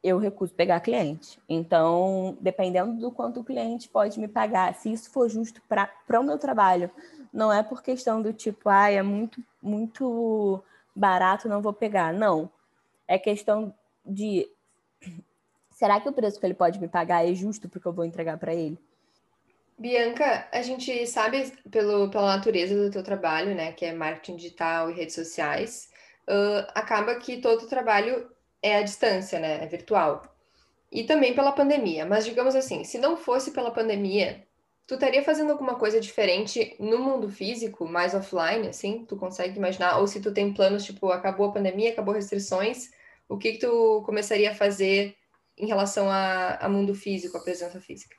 eu 0.02 0.18
recuso 0.18 0.54
pegar 0.54 0.80
cliente. 0.80 1.38
Então, 1.48 2.36
dependendo 2.40 2.94
do 2.94 3.10
quanto 3.10 3.40
o 3.40 3.44
cliente 3.44 3.88
pode 3.88 4.18
me 4.18 4.28
pagar, 4.28 4.74
se 4.74 4.92
isso 4.92 5.10
for 5.10 5.28
justo 5.28 5.60
para 5.68 6.20
o 6.20 6.24
meu 6.24 6.38
trabalho, 6.38 6.90
não 7.32 7.52
é 7.52 7.62
por 7.62 7.82
questão 7.82 8.22
do 8.22 8.32
tipo, 8.32 8.68
ah, 8.68 8.90
é 8.90 9.02
muito, 9.02 9.42
muito 9.62 10.62
barato, 10.94 11.48
não 11.48 11.62
vou 11.62 11.72
pegar. 11.72 12.12
Não. 12.12 12.50
É 13.06 13.18
questão 13.18 13.74
de 14.04 14.48
será 15.70 16.00
que 16.00 16.08
o 16.08 16.12
preço 16.12 16.40
que 16.40 16.46
ele 16.46 16.54
pode 16.54 16.80
me 16.80 16.88
pagar 16.88 17.28
é 17.28 17.34
justo 17.34 17.68
porque 17.68 17.86
eu 17.86 17.92
vou 17.92 18.04
entregar 18.04 18.38
para 18.38 18.54
ele? 18.54 18.78
Bianca, 19.78 20.48
a 20.52 20.60
gente 20.60 21.06
sabe 21.06 21.52
pelo, 21.70 22.10
pela 22.10 22.36
natureza 22.36 22.74
do 22.74 22.90
teu 22.90 23.02
trabalho, 23.02 23.54
né, 23.54 23.70
que 23.72 23.84
é 23.84 23.92
marketing 23.92 24.34
digital 24.34 24.90
e 24.90 24.94
redes 24.94 25.14
sociais, 25.14 25.88
uh, 26.28 26.66
acaba 26.74 27.14
que 27.14 27.40
todo 27.40 27.62
o 27.62 27.68
trabalho 27.68 28.28
é 28.62 28.76
à 28.76 28.82
distância, 28.82 29.38
né, 29.38 29.62
é 29.62 29.66
virtual. 29.66 30.22
E 30.90 31.04
também 31.04 31.34
pela 31.34 31.52
pandemia. 31.52 32.06
Mas 32.06 32.24
digamos 32.24 32.54
assim, 32.54 32.84
se 32.84 32.98
não 32.98 33.16
fosse 33.16 33.50
pela 33.50 33.70
pandemia, 33.70 34.46
Tu 34.88 34.94
estaria 34.94 35.22
fazendo 35.22 35.50
alguma 35.50 35.74
coisa 35.74 36.00
diferente 36.00 36.74
no 36.80 36.98
mundo 36.98 37.28
físico, 37.28 37.86
mais 37.86 38.14
offline, 38.14 38.68
assim? 38.68 39.04
Tu 39.04 39.18
consegue 39.18 39.58
imaginar? 39.58 39.98
Ou 39.98 40.06
se 40.06 40.18
tu 40.18 40.32
tem 40.32 40.54
planos, 40.54 40.82
tipo, 40.82 41.10
acabou 41.10 41.50
a 41.50 41.52
pandemia, 41.52 41.90
acabou 41.90 42.14
restrições, 42.14 42.90
o 43.28 43.36
que 43.36 43.52
que 43.52 43.58
tu 43.58 44.02
começaria 44.06 44.50
a 44.50 44.54
fazer 44.54 45.14
em 45.58 45.66
relação 45.66 46.08
a, 46.08 46.54
a 46.54 46.70
mundo 46.70 46.94
físico, 46.94 47.36
a 47.36 47.40
presença 47.40 47.78
física? 47.78 48.16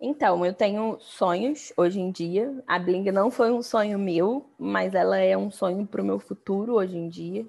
Então, 0.00 0.44
eu 0.44 0.52
tenho 0.52 0.98
sonhos 0.98 1.72
hoje 1.76 2.00
em 2.00 2.10
dia. 2.10 2.52
A 2.66 2.76
Bling 2.76 3.12
não 3.12 3.30
foi 3.30 3.52
um 3.52 3.62
sonho 3.62 4.00
meu, 4.00 4.50
mas 4.58 4.96
ela 4.96 5.16
é 5.16 5.36
um 5.36 5.48
sonho 5.48 5.86
para 5.86 6.02
o 6.02 6.04
meu 6.04 6.18
futuro 6.18 6.74
hoje 6.74 6.96
em 6.96 7.08
dia. 7.08 7.46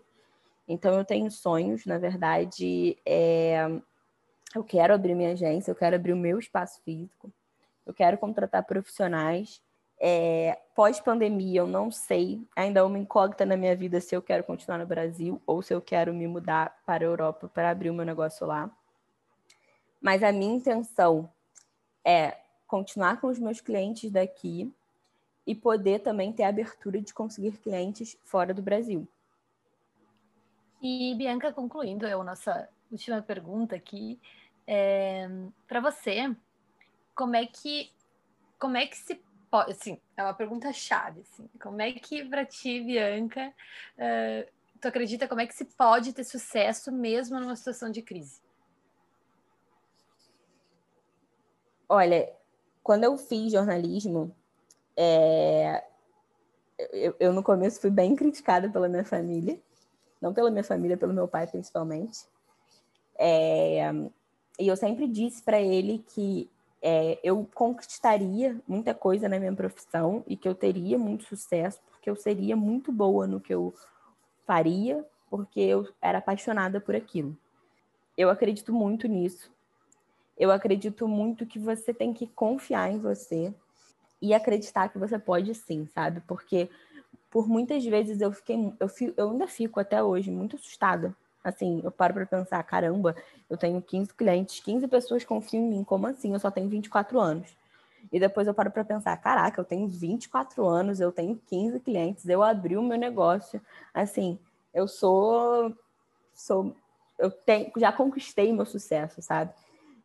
Então, 0.72 0.94
eu 0.96 1.06
tenho 1.06 1.30
sonhos, 1.30 1.86
na 1.86 1.98
verdade, 1.98 2.98
é... 3.06 3.68
eu 4.56 4.64
quero 4.64 4.94
abrir 4.94 5.16
minha 5.16 5.32
agência, 5.32 5.72
eu 5.72 5.76
quero 5.76 5.96
abrir 5.96 6.14
o 6.14 6.18
meu 6.18 6.40
espaço 6.40 6.82
físico 6.84 7.32
eu 7.86 7.94
quero 7.94 8.18
contratar 8.18 8.64
profissionais. 8.64 9.62
É, 10.00 10.58
Pós-pandemia, 10.74 11.60
eu 11.60 11.68
não 11.68 11.92
sei, 11.92 12.42
ainda 12.56 12.80
é 12.80 12.84
uma 12.84 12.98
incógnita 12.98 13.46
na 13.46 13.56
minha 13.56 13.76
vida 13.76 14.02
se 14.02 14.16
eu 14.16 14.22
quero 14.22 14.44
continuar 14.44 14.80
no 14.80 14.86
Brasil 14.86 15.40
ou 15.46 15.62
se 15.62 15.74
eu 15.74 15.82
quero 15.82 16.14
me 16.14 16.28
mudar 16.28 16.82
para 16.86 17.04
a 17.04 17.08
Europa 17.08 17.48
para 17.54 17.70
abrir 17.70 17.92
o 17.92 17.94
meu 17.94 18.06
negócio 18.06 18.48
lá. 18.48 18.70
Mas 20.02 20.24
a 20.24 20.32
minha 20.32 20.56
intenção 20.56 21.30
é 22.04 22.38
continuar 22.66 23.22
com 23.22 23.28
os 23.28 23.38
meus 23.38 23.62
clientes 23.62 24.10
daqui 24.10 24.74
e 25.46 25.54
poder 25.54 26.00
também 26.00 26.34
ter 26.34 26.44
a 26.44 26.50
abertura 26.50 27.00
de 27.00 27.14
conseguir 27.14 27.58
clientes 27.58 28.18
fora 28.24 28.54
do 28.54 28.62
Brasil. 28.62 29.08
E 30.82 31.14
Bianca, 31.16 31.54
concluindo 31.54 32.08
a 32.08 32.24
nossa 32.24 32.68
última 32.92 33.22
pergunta 33.22 33.76
aqui, 33.76 34.20
é, 34.66 35.28
para 35.68 35.80
você, 35.80 36.36
como 37.14 37.36
é 37.36 37.46
que 37.46 37.92
como 38.58 38.78
é 38.78 38.86
que 38.86 38.96
se 38.96 39.20
pode, 39.50 39.72
assim, 39.72 40.00
é 40.16 40.24
uma 40.24 40.36
pergunta 40.36 40.72
chave, 40.72 41.22
assim, 41.22 41.50
como 41.62 41.82
é 41.82 41.92
que 41.92 42.24
para 42.24 42.46
ti, 42.46 42.80
Bianca, 42.80 43.52
uh, 43.98 44.52
tu 44.80 44.88
acredita 44.88 45.28
como 45.28 45.42
é 45.42 45.48
que 45.48 45.56
se 45.56 45.66
pode 45.66 46.14
ter 46.14 46.24
sucesso 46.24 46.92
mesmo 46.92 47.40
numa 47.40 47.56
situação 47.56 47.92
de 47.92 48.04
crise? 48.04 48.40
Olha, 51.90 52.32
quando 52.84 53.04
eu 53.04 53.18
fiz 53.18 53.52
jornalismo, 53.52 54.34
é, 54.96 55.84
eu, 56.94 57.16
eu, 57.20 57.34
no 57.34 57.44
começo 57.44 57.82
fui 57.82 57.90
bem 57.90 58.16
criticada 58.16 58.70
pela 58.70 58.88
minha 58.88 59.04
família, 59.04 59.60
não 60.22 60.34
pela 60.34 60.52
minha 60.52 60.64
família, 60.64 60.98
pelo 60.98 61.14
meu 61.14 61.28
pai 61.28 61.48
principalmente. 61.48 62.26
É, 63.18 63.92
e 64.60 64.68
eu 64.68 64.78
sempre 64.78 65.08
disse 65.08 65.42
para 65.42 65.60
ele 65.60 66.04
que 66.14 66.50
é, 66.82 67.20
eu 67.24 67.48
conquistaria 67.54 68.60
muita 68.68 68.94
coisa 68.94 69.30
na 69.30 69.40
minha 69.40 69.54
profissão 69.54 70.24
e 70.28 70.36
que 70.36 70.48
eu 70.48 70.56
teria 70.56 70.98
muito 70.98 71.24
sucesso, 71.26 71.80
porque 71.90 72.10
eu 72.10 72.16
seria 72.16 72.56
muito 72.56 72.92
boa 72.92 73.28
no 73.28 73.40
que 73.40 73.54
eu 73.54 73.74
faria, 74.46 75.06
porque 75.30 75.60
eu 75.60 75.88
era 76.02 76.18
apaixonada 76.18 76.82
por 76.82 76.96
aquilo. 76.96 77.38
Eu 78.18 78.30
acredito 78.30 78.74
muito 78.74 79.08
nisso. 79.08 79.52
Eu 80.38 80.52
acredito 80.52 81.08
muito 81.08 81.46
que 81.46 81.60
você 81.60 81.94
tem 81.94 82.14
que 82.14 82.28
confiar 82.28 82.92
em 82.92 83.00
você 83.00 83.54
e 84.22 84.34
acreditar 84.34 84.90
que 84.90 84.98
você 84.98 85.18
pode 85.18 85.54
sim, 85.56 85.88
sabe? 85.94 86.22
Porque 86.28 86.70
por 87.32 87.48
muitas 87.48 87.84
vezes 87.84 88.22
eu 88.22 88.32
fiquei, 88.32 88.72
eu, 88.80 88.88
fico, 88.88 89.14
eu 89.18 89.32
ainda 89.32 89.48
fico 89.48 89.80
até 89.80 90.04
hoje 90.04 90.30
muito 90.30 90.56
assustada 90.56 91.16
Assim, 91.44 91.82
eu 91.84 91.92
paro 91.92 92.14
para 92.14 92.26
pensar, 92.26 92.62
caramba, 92.64 93.16
eu 93.50 93.58
tenho 93.58 93.82
15 93.82 94.14
clientes, 94.14 94.60
15 94.60 94.88
pessoas 94.88 95.26
confiam 95.26 95.64
em 95.64 95.70
mim, 95.70 95.84
como 95.84 96.06
assim? 96.06 96.34
Eu 96.34 96.40
só 96.40 96.52
tenho 96.52 96.70
24 96.70 97.20
anos. 97.20 97.50
E 98.12 98.20
depois 98.20 98.48
eu 98.48 98.54
paro 98.54 98.70
para 98.70 98.84
pensar, 98.84 99.18
caraca, 99.18 99.60
eu 99.60 99.66
tenho 99.66 99.88
24 99.88 100.66
anos, 100.68 101.00
eu 101.00 101.12
tenho 101.12 101.40
15 101.48 101.80
clientes, 101.80 102.28
eu 102.28 102.44
abri 102.44 102.78
o 102.78 102.84
meu 102.84 102.98
negócio. 102.98 103.60
Assim, 103.94 104.38
eu 104.74 104.88
sou 104.88 105.76
sou 106.34 106.76
eu 107.18 107.32
tenho, 107.32 107.72
já 107.78 107.92
conquistei 107.92 108.52
meu 108.54 108.66
sucesso, 108.66 109.22
sabe? 109.22 109.52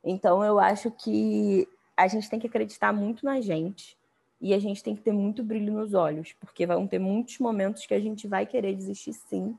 Então 0.05 0.45
eu 0.45 0.59
acho 0.59 0.91
que 0.91 1.69
a 1.97 2.07
gente 2.09 2.29
tem 2.31 2.39
que 2.39 2.47
acreditar 2.47 2.93
muito 2.93 3.25
na 3.25 3.41
gente 3.41 3.97
e 4.41 4.53
a 4.53 4.59
gente 4.59 4.83
tem 4.83 4.95
que 4.95 5.03
ter 5.03 5.13
muito 5.13 5.43
brilho 5.43 5.73
nos 5.73 5.95
olhos, 5.95 6.33
porque 6.35 6.67
vão 6.67 6.87
ter 6.87 6.99
muitos 6.99 7.39
momentos 7.39 7.87
que 7.87 7.95
a 7.95 8.01
gente 8.01 8.29
vai 8.29 8.47
querer 8.47 8.75
desistir 8.75 9.13
sim, 9.13 9.57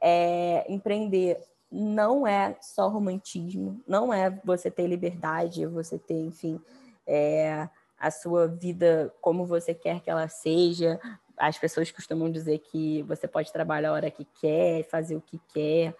é, 0.00 0.64
empreender 0.68 1.40
não 1.70 2.26
é 2.26 2.56
só 2.60 2.88
romantismo, 2.88 3.82
não 3.86 4.12
é 4.12 4.30
você 4.44 4.70
ter 4.70 4.86
liberdade, 4.86 5.66
você 5.66 5.98
ter, 5.98 6.18
enfim, 6.18 6.60
é, 7.06 7.68
a 7.98 8.10
sua 8.10 8.46
vida 8.46 9.12
como 9.20 9.44
você 9.44 9.74
quer 9.74 10.00
que 10.00 10.08
ela 10.08 10.28
seja. 10.28 10.98
As 11.36 11.58
pessoas 11.58 11.90
costumam 11.90 12.30
dizer 12.30 12.58
que 12.58 13.02
você 13.02 13.28
pode 13.28 13.52
trabalhar 13.52 13.90
a 13.90 13.92
hora 13.92 14.10
que 14.10 14.26
quer, 14.40 14.84
fazer 14.84 15.16
o 15.16 15.20
que 15.20 15.40
quer. 15.52 15.94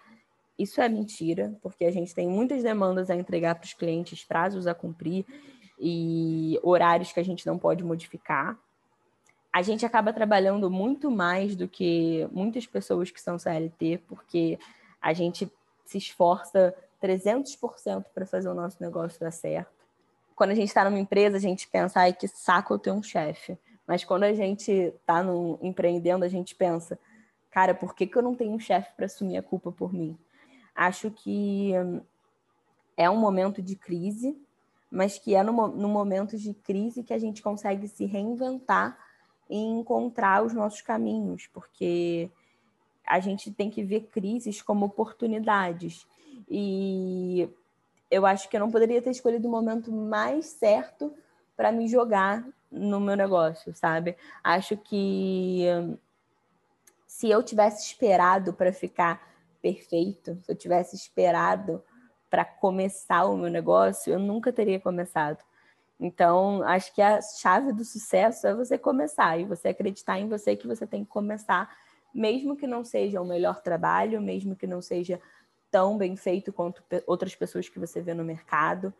isso 0.57 0.81
é 0.81 0.89
mentira, 0.89 1.55
porque 1.61 1.85
a 1.85 1.91
gente 1.91 2.13
tem 2.13 2.27
muitas 2.27 2.63
demandas 2.63 3.09
a 3.09 3.15
entregar 3.15 3.55
para 3.55 3.65
os 3.65 3.73
clientes, 3.73 4.23
prazos 4.23 4.67
a 4.67 4.73
cumprir 4.73 5.25
e 5.79 6.59
horários 6.61 7.11
que 7.11 7.19
a 7.19 7.23
gente 7.23 7.47
não 7.47 7.57
pode 7.57 7.83
modificar. 7.83 8.57
A 9.51 9.61
gente 9.61 9.85
acaba 9.85 10.13
trabalhando 10.13 10.69
muito 10.69 11.09
mais 11.09 11.55
do 11.55 11.67
que 11.67 12.27
muitas 12.31 12.67
pessoas 12.67 13.09
que 13.09 13.21
são 13.21 13.39
CLT, 13.39 14.03
porque 14.07 14.59
a 15.01 15.13
gente 15.13 15.51
se 15.85 15.97
esforça 15.97 16.75
300% 17.01 18.05
para 18.13 18.25
fazer 18.25 18.49
o 18.49 18.53
nosso 18.53 18.77
negócio 18.81 19.19
dar 19.19 19.31
certo. 19.31 19.71
Quando 20.35 20.51
a 20.51 20.55
gente 20.55 20.67
está 20.67 20.83
numa 20.83 20.99
empresa, 20.99 21.37
a 21.37 21.39
gente 21.39 21.67
pensa, 21.67 22.01
ai, 22.01 22.13
que 22.13 22.27
saco 22.27 22.73
eu 22.73 22.79
ter 22.79 22.91
um 22.91 23.01
chefe. 23.01 23.57
Mas 23.87 24.03
quando 24.03 24.23
a 24.23 24.33
gente 24.33 24.71
está 24.71 25.25
empreendendo, 25.61 26.23
a 26.23 26.27
gente 26.27 26.53
pensa, 26.53 26.99
cara, 27.49 27.73
por 27.73 27.95
que, 27.95 28.05
que 28.05 28.17
eu 28.17 28.21
não 28.21 28.35
tenho 28.35 28.53
um 28.53 28.59
chefe 28.59 28.91
para 28.95 29.05
assumir 29.05 29.37
a 29.37 29.43
culpa 29.43 29.71
por 29.71 29.91
mim? 29.91 30.17
Acho 30.75 31.09
que 31.09 31.73
é 32.95 33.09
um 33.09 33.17
momento 33.17 33.61
de 33.61 33.75
crise, 33.75 34.37
mas 34.91 35.17
que 35.17 35.35
é 35.35 35.43
no, 35.43 35.67
no 35.67 35.87
momento 35.87 36.37
de 36.37 36.53
crise 36.53 37.03
que 37.03 37.13
a 37.13 37.19
gente 37.19 37.41
consegue 37.41 37.87
se 37.87 38.05
reinventar 38.05 38.97
e 39.49 39.57
encontrar 39.57 40.43
os 40.43 40.53
nossos 40.53 40.81
caminhos, 40.81 41.47
porque 41.47 42.29
a 43.05 43.19
gente 43.19 43.51
tem 43.51 43.69
que 43.69 43.83
ver 43.83 44.07
crises 44.11 44.61
como 44.61 44.85
oportunidades. 44.85 46.05
E 46.47 47.49
eu 48.09 48.25
acho 48.25 48.47
que 48.49 48.55
eu 48.55 48.59
não 48.59 48.71
poderia 48.71 49.01
ter 49.01 49.11
escolhido 49.11 49.47
o 49.47 49.51
momento 49.51 49.91
mais 49.91 50.45
certo 50.45 51.13
para 51.55 51.71
me 51.71 51.87
jogar 51.87 52.47
no 52.71 52.99
meu 52.99 53.15
negócio, 53.15 53.73
sabe? 53.73 54.15
Acho 54.43 54.77
que 54.77 55.65
se 57.07 57.29
eu 57.29 57.41
tivesse 57.43 57.85
esperado 57.85 58.53
para 58.53 58.71
ficar 58.71 59.27
perfeito, 59.61 60.37
se 60.43 60.51
eu 60.51 60.55
tivesse 60.55 60.95
esperado 60.95 61.83
para 62.29 62.45
começar 62.45 63.25
o 63.25 63.37
meu 63.37 63.49
negócio, 63.49 64.13
eu 64.13 64.19
nunca 64.19 64.51
teria 64.51 64.79
começado. 64.79 65.43
Então, 65.99 66.63
acho 66.63 66.93
que 66.93 67.01
a 67.01 67.21
chave 67.21 67.73
do 67.73 67.83
sucesso 67.83 68.47
é 68.47 68.53
você 68.53 68.77
começar 68.77 69.37
e 69.37 69.45
você 69.45 69.69
acreditar 69.69 70.19
em 70.19 70.29
você 70.29 70.55
que 70.55 70.67
você 70.67 70.87
tem 70.87 71.03
que 71.03 71.09
começar, 71.09 71.69
mesmo 72.13 72.55
que 72.55 72.65
não 72.65 72.85
seja 72.85 73.21
o 73.21 73.25
melhor 73.25 73.61
trabalho, 73.61 74.21
mesmo 74.21 74.55
que 74.55 74.65
não 74.65 74.81
seja 74.81 75.19
tão 75.69 75.97
bem 75.97 76.15
feito 76.15 76.53
quanto 76.53 76.83
outras 77.05 77.35
pessoas 77.35 77.67
que 77.67 77.79
você 77.79 78.01
vê 78.01 78.13
no 78.13 78.23
mercado. 78.23 78.93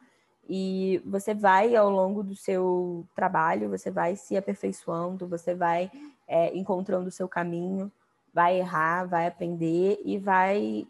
E 0.47 1.01
você 1.05 1.33
vai, 1.33 1.75
ao 1.75 1.89
longo 1.89 2.23
do 2.23 2.35
seu 2.35 3.07
trabalho, 3.15 3.69
você 3.69 3.89
vai 3.89 4.15
se 4.15 4.35
aperfeiçoando, 4.35 5.27
você 5.27 5.53
vai 5.53 5.91
é, 6.27 6.55
encontrando 6.57 7.07
o 7.07 7.11
seu 7.11 7.27
caminho 7.27 7.91
vai 8.33 8.59
errar, 8.59 9.05
vai 9.05 9.27
aprender 9.27 9.99
e 10.05 10.17
vai, 10.17 10.87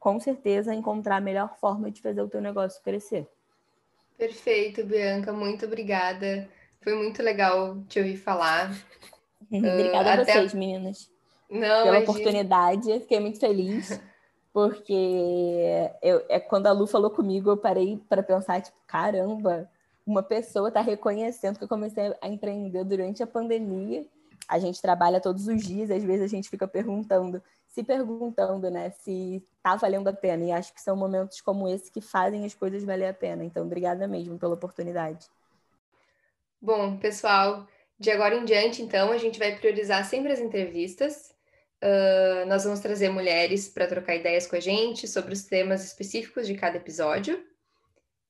com 0.00 0.18
certeza, 0.18 0.74
encontrar 0.74 1.16
a 1.16 1.20
melhor 1.20 1.54
forma 1.60 1.90
de 1.90 2.00
fazer 2.00 2.22
o 2.22 2.28
teu 2.28 2.40
negócio 2.40 2.82
crescer. 2.82 3.28
Perfeito, 4.16 4.82
Bianca, 4.82 5.30
muito 5.30 5.66
obrigada. 5.66 6.48
Foi 6.80 6.94
muito 6.94 7.22
legal 7.22 7.76
te 7.86 7.98
ouvir 7.98 8.16
falar. 8.16 8.72
obrigada 9.52 10.08
uh, 10.08 10.20
a 10.20 10.24
vocês, 10.24 10.54
meninas. 10.54 11.10
Não, 11.50 11.84
pela 11.84 11.98
oportunidade, 12.00 13.00
fiquei 13.00 13.20
muito 13.20 13.38
feliz. 13.38 14.00
Porque 14.52 15.90
eu, 16.02 16.24
é, 16.28 16.40
quando 16.40 16.66
a 16.66 16.72
Lu 16.72 16.86
falou 16.86 17.10
comigo, 17.10 17.50
eu 17.50 17.56
parei 17.56 18.02
para 18.08 18.20
pensar, 18.20 18.60
tipo, 18.60 18.76
caramba, 18.84 19.70
uma 20.04 20.24
pessoa 20.24 20.68
está 20.68 20.80
reconhecendo 20.80 21.56
que 21.56 21.62
eu 21.62 21.68
comecei 21.68 22.12
a 22.20 22.26
empreender 22.26 22.82
durante 22.84 23.22
a 23.22 23.28
pandemia 23.28 24.04
a 24.50 24.58
gente 24.58 24.82
trabalha 24.82 25.20
todos 25.20 25.46
os 25.46 25.62
dias, 25.62 25.92
às 25.92 26.02
vezes 26.02 26.24
a 26.24 26.26
gente 26.26 26.48
fica 26.48 26.66
perguntando, 26.66 27.40
se 27.68 27.84
perguntando, 27.84 28.68
né, 28.68 28.90
se 28.90 29.46
tá 29.62 29.76
valendo 29.76 30.08
a 30.08 30.12
pena. 30.12 30.44
E 30.44 30.50
acho 30.50 30.74
que 30.74 30.82
são 30.82 30.96
momentos 30.96 31.40
como 31.40 31.68
esse 31.68 31.88
que 31.88 32.00
fazem 32.00 32.44
as 32.44 32.52
coisas 32.52 32.82
valer 32.82 33.06
a 33.06 33.14
pena. 33.14 33.44
Então, 33.44 33.64
obrigada 33.64 34.08
mesmo 34.08 34.36
pela 34.36 34.54
oportunidade. 34.54 35.28
Bom, 36.60 36.96
pessoal, 36.96 37.64
de 37.96 38.10
agora 38.10 38.34
em 38.34 38.44
diante, 38.44 38.82
então, 38.82 39.12
a 39.12 39.18
gente 39.18 39.38
vai 39.38 39.56
priorizar 39.56 40.04
sempre 40.04 40.32
as 40.32 40.40
entrevistas. 40.40 41.32
Uh, 41.80 42.44
nós 42.48 42.64
vamos 42.64 42.80
trazer 42.80 43.08
mulheres 43.08 43.68
para 43.68 43.86
trocar 43.86 44.16
ideias 44.16 44.48
com 44.48 44.56
a 44.56 44.60
gente 44.60 45.06
sobre 45.06 45.32
os 45.32 45.44
temas 45.44 45.84
específicos 45.84 46.44
de 46.44 46.56
cada 46.56 46.76
episódio. 46.76 47.40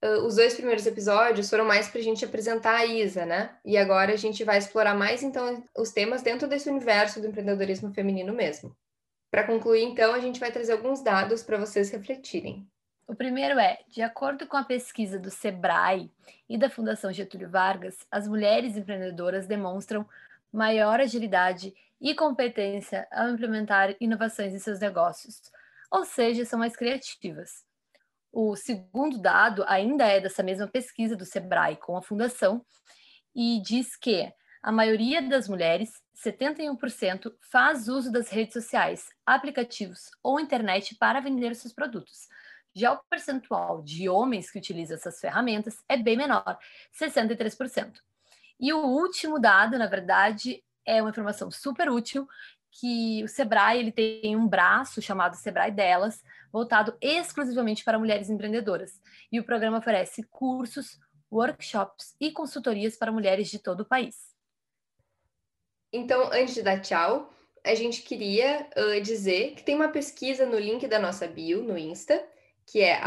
Uh, 0.03 0.25
os 0.25 0.35
dois 0.35 0.55
primeiros 0.55 0.85
episódios 0.87 1.49
foram 1.49 1.63
mais 1.63 1.87
para 1.87 1.99
a 1.99 2.03
gente 2.03 2.25
apresentar 2.25 2.75
a 2.75 2.85
Isa, 2.85 3.25
né? 3.25 3.55
E 3.63 3.77
agora 3.77 4.13
a 4.13 4.17
gente 4.17 4.43
vai 4.43 4.57
explorar 4.57 4.95
mais, 4.95 5.21
então, 5.21 5.63
os 5.77 5.91
temas 5.91 6.23
dentro 6.23 6.47
desse 6.47 6.69
universo 6.69 7.21
do 7.21 7.27
empreendedorismo 7.27 7.93
feminino 7.93 8.33
mesmo. 8.33 8.75
Para 9.29 9.45
concluir, 9.45 9.83
então, 9.83 10.13
a 10.13 10.19
gente 10.19 10.39
vai 10.39 10.51
trazer 10.51 10.73
alguns 10.73 11.01
dados 11.01 11.43
para 11.43 11.57
vocês 11.57 11.91
refletirem. 11.91 12.67
O 13.07 13.15
primeiro 13.15 13.59
é: 13.59 13.79
de 13.89 14.01
acordo 14.01 14.47
com 14.47 14.57
a 14.57 14.63
pesquisa 14.63 15.19
do 15.19 15.29
Sebrae 15.29 16.09
e 16.49 16.57
da 16.57 16.69
Fundação 16.69 17.11
Getúlio 17.13 17.49
Vargas, 17.49 18.07
as 18.09 18.27
mulheres 18.27 18.75
empreendedoras 18.75 19.45
demonstram 19.45 20.07
maior 20.51 20.99
agilidade 20.99 21.73
e 21.99 22.15
competência 22.15 23.07
ao 23.11 23.29
implementar 23.29 23.95
inovações 23.99 24.53
em 24.53 24.59
seus 24.59 24.79
negócios, 24.79 25.51
ou 25.91 26.03
seja, 26.03 26.43
são 26.43 26.57
mais 26.57 26.75
criativas. 26.75 27.63
O 28.31 28.55
segundo 28.55 29.19
dado 29.19 29.63
ainda 29.67 30.05
é 30.05 30.19
dessa 30.19 30.41
mesma 30.41 30.67
pesquisa 30.67 31.15
do 31.15 31.25
Sebrae 31.25 31.75
com 31.75 31.97
a 31.97 32.01
Fundação 32.01 32.65
e 33.35 33.61
diz 33.61 33.95
que 33.95 34.31
a 34.61 34.71
maioria 34.71 35.21
das 35.21 35.49
mulheres, 35.49 35.91
71%, 36.15 37.33
faz 37.51 37.87
uso 37.87 38.11
das 38.11 38.29
redes 38.29 38.53
sociais, 38.53 39.05
aplicativos 39.25 40.11
ou 40.21 40.39
internet 40.39 40.95
para 40.95 41.19
vender 41.19 41.55
seus 41.55 41.73
produtos. 41.73 42.27
Já 42.73 42.93
o 42.93 43.03
percentual 43.09 43.81
de 43.81 44.07
homens 44.07 44.49
que 44.49 44.59
utilizam 44.59 44.95
essas 44.95 45.19
ferramentas 45.19 45.83
é 45.89 45.97
bem 45.97 46.15
menor, 46.15 46.57
63%. 46.93 47.99
E 48.59 48.71
o 48.71 48.85
último 48.85 49.39
dado, 49.39 49.77
na 49.77 49.87
verdade, 49.87 50.63
é 50.85 51.01
uma 51.01 51.09
informação 51.09 51.49
super 51.49 51.89
útil, 51.89 52.27
que 52.71 53.23
o 53.23 53.27
Sebrae 53.27 53.79
ele 53.79 53.91
tem 53.91 54.35
um 54.35 54.47
braço 54.47 55.01
chamado 55.01 55.35
Sebrae 55.35 55.71
Delas, 55.71 56.23
voltado 56.51 56.95
exclusivamente 57.01 57.83
para 57.83 57.99
mulheres 57.99 58.29
empreendedoras. 58.29 58.99
E 59.31 59.39
o 59.39 59.43
programa 59.43 59.79
oferece 59.79 60.23
cursos, 60.23 60.99
workshops 61.31 62.15
e 62.19 62.31
consultorias 62.31 62.95
para 62.95 63.11
mulheres 63.11 63.49
de 63.49 63.59
todo 63.59 63.81
o 63.81 63.85
país. 63.85 64.31
Então, 65.93 66.29
antes 66.31 66.53
de 66.53 66.61
dar 66.61 66.79
tchau, 66.79 67.33
a 67.63 67.75
gente 67.75 68.01
queria 68.01 68.67
uh, 68.77 69.01
dizer 69.01 69.55
que 69.55 69.63
tem 69.63 69.75
uma 69.75 69.89
pesquisa 69.89 70.45
no 70.45 70.57
link 70.57 70.87
da 70.87 70.99
nossa 70.99 71.27
bio 71.27 71.63
no 71.63 71.77
Insta, 71.77 72.25
que 72.65 72.81
é 72.81 72.99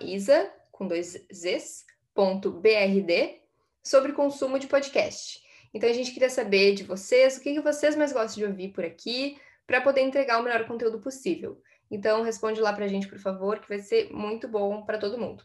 isa, 0.00 0.50
com 0.70 0.86
dois 0.86 1.26
z's, 1.32 1.84
ponto 2.14 2.50
brd, 2.50 3.40
sobre 3.82 4.12
consumo 4.12 4.58
de 4.58 4.66
podcast. 4.66 5.40
Então 5.72 5.88
a 5.88 5.92
gente 5.92 6.12
queria 6.12 6.30
saber 6.30 6.74
de 6.74 6.82
vocês 6.82 7.36
o 7.36 7.40
que, 7.40 7.54
que 7.54 7.60
vocês 7.60 7.96
mais 7.96 8.12
gostam 8.12 8.42
de 8.42 8.44
ouvir 8.44 8.68
por 8.68 8.84
aqui, 8.84 9.38
para 9.66 9.80
poder 9.80 10.00
entregar 10.00 10.40
o 10.40 10.42
melhor 10.42 10.66
conteúdo 10.66 10.98
possível. 10.98 11.62
Então 11.90 12.22
responde 12.22 12.60
lá 12.60 12.72
para 12.72 12.84
a 12.84 12.88
gente, 12.88 13.08
por 13.08 13.18
favor, 13.18 13.60
que 13.60 13.68
vai 13.68 13.78
ser 13.78 14.10
muito 14.12 14.48
bom 14.48 14.82
para 14.82 14.98
todo 14.98 15.18
mundo. 15.18 15.44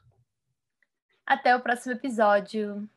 Até 1.26 1.56
o 1.56 1.62
próximo 1.62 1.94
episódio. 1.94 2.88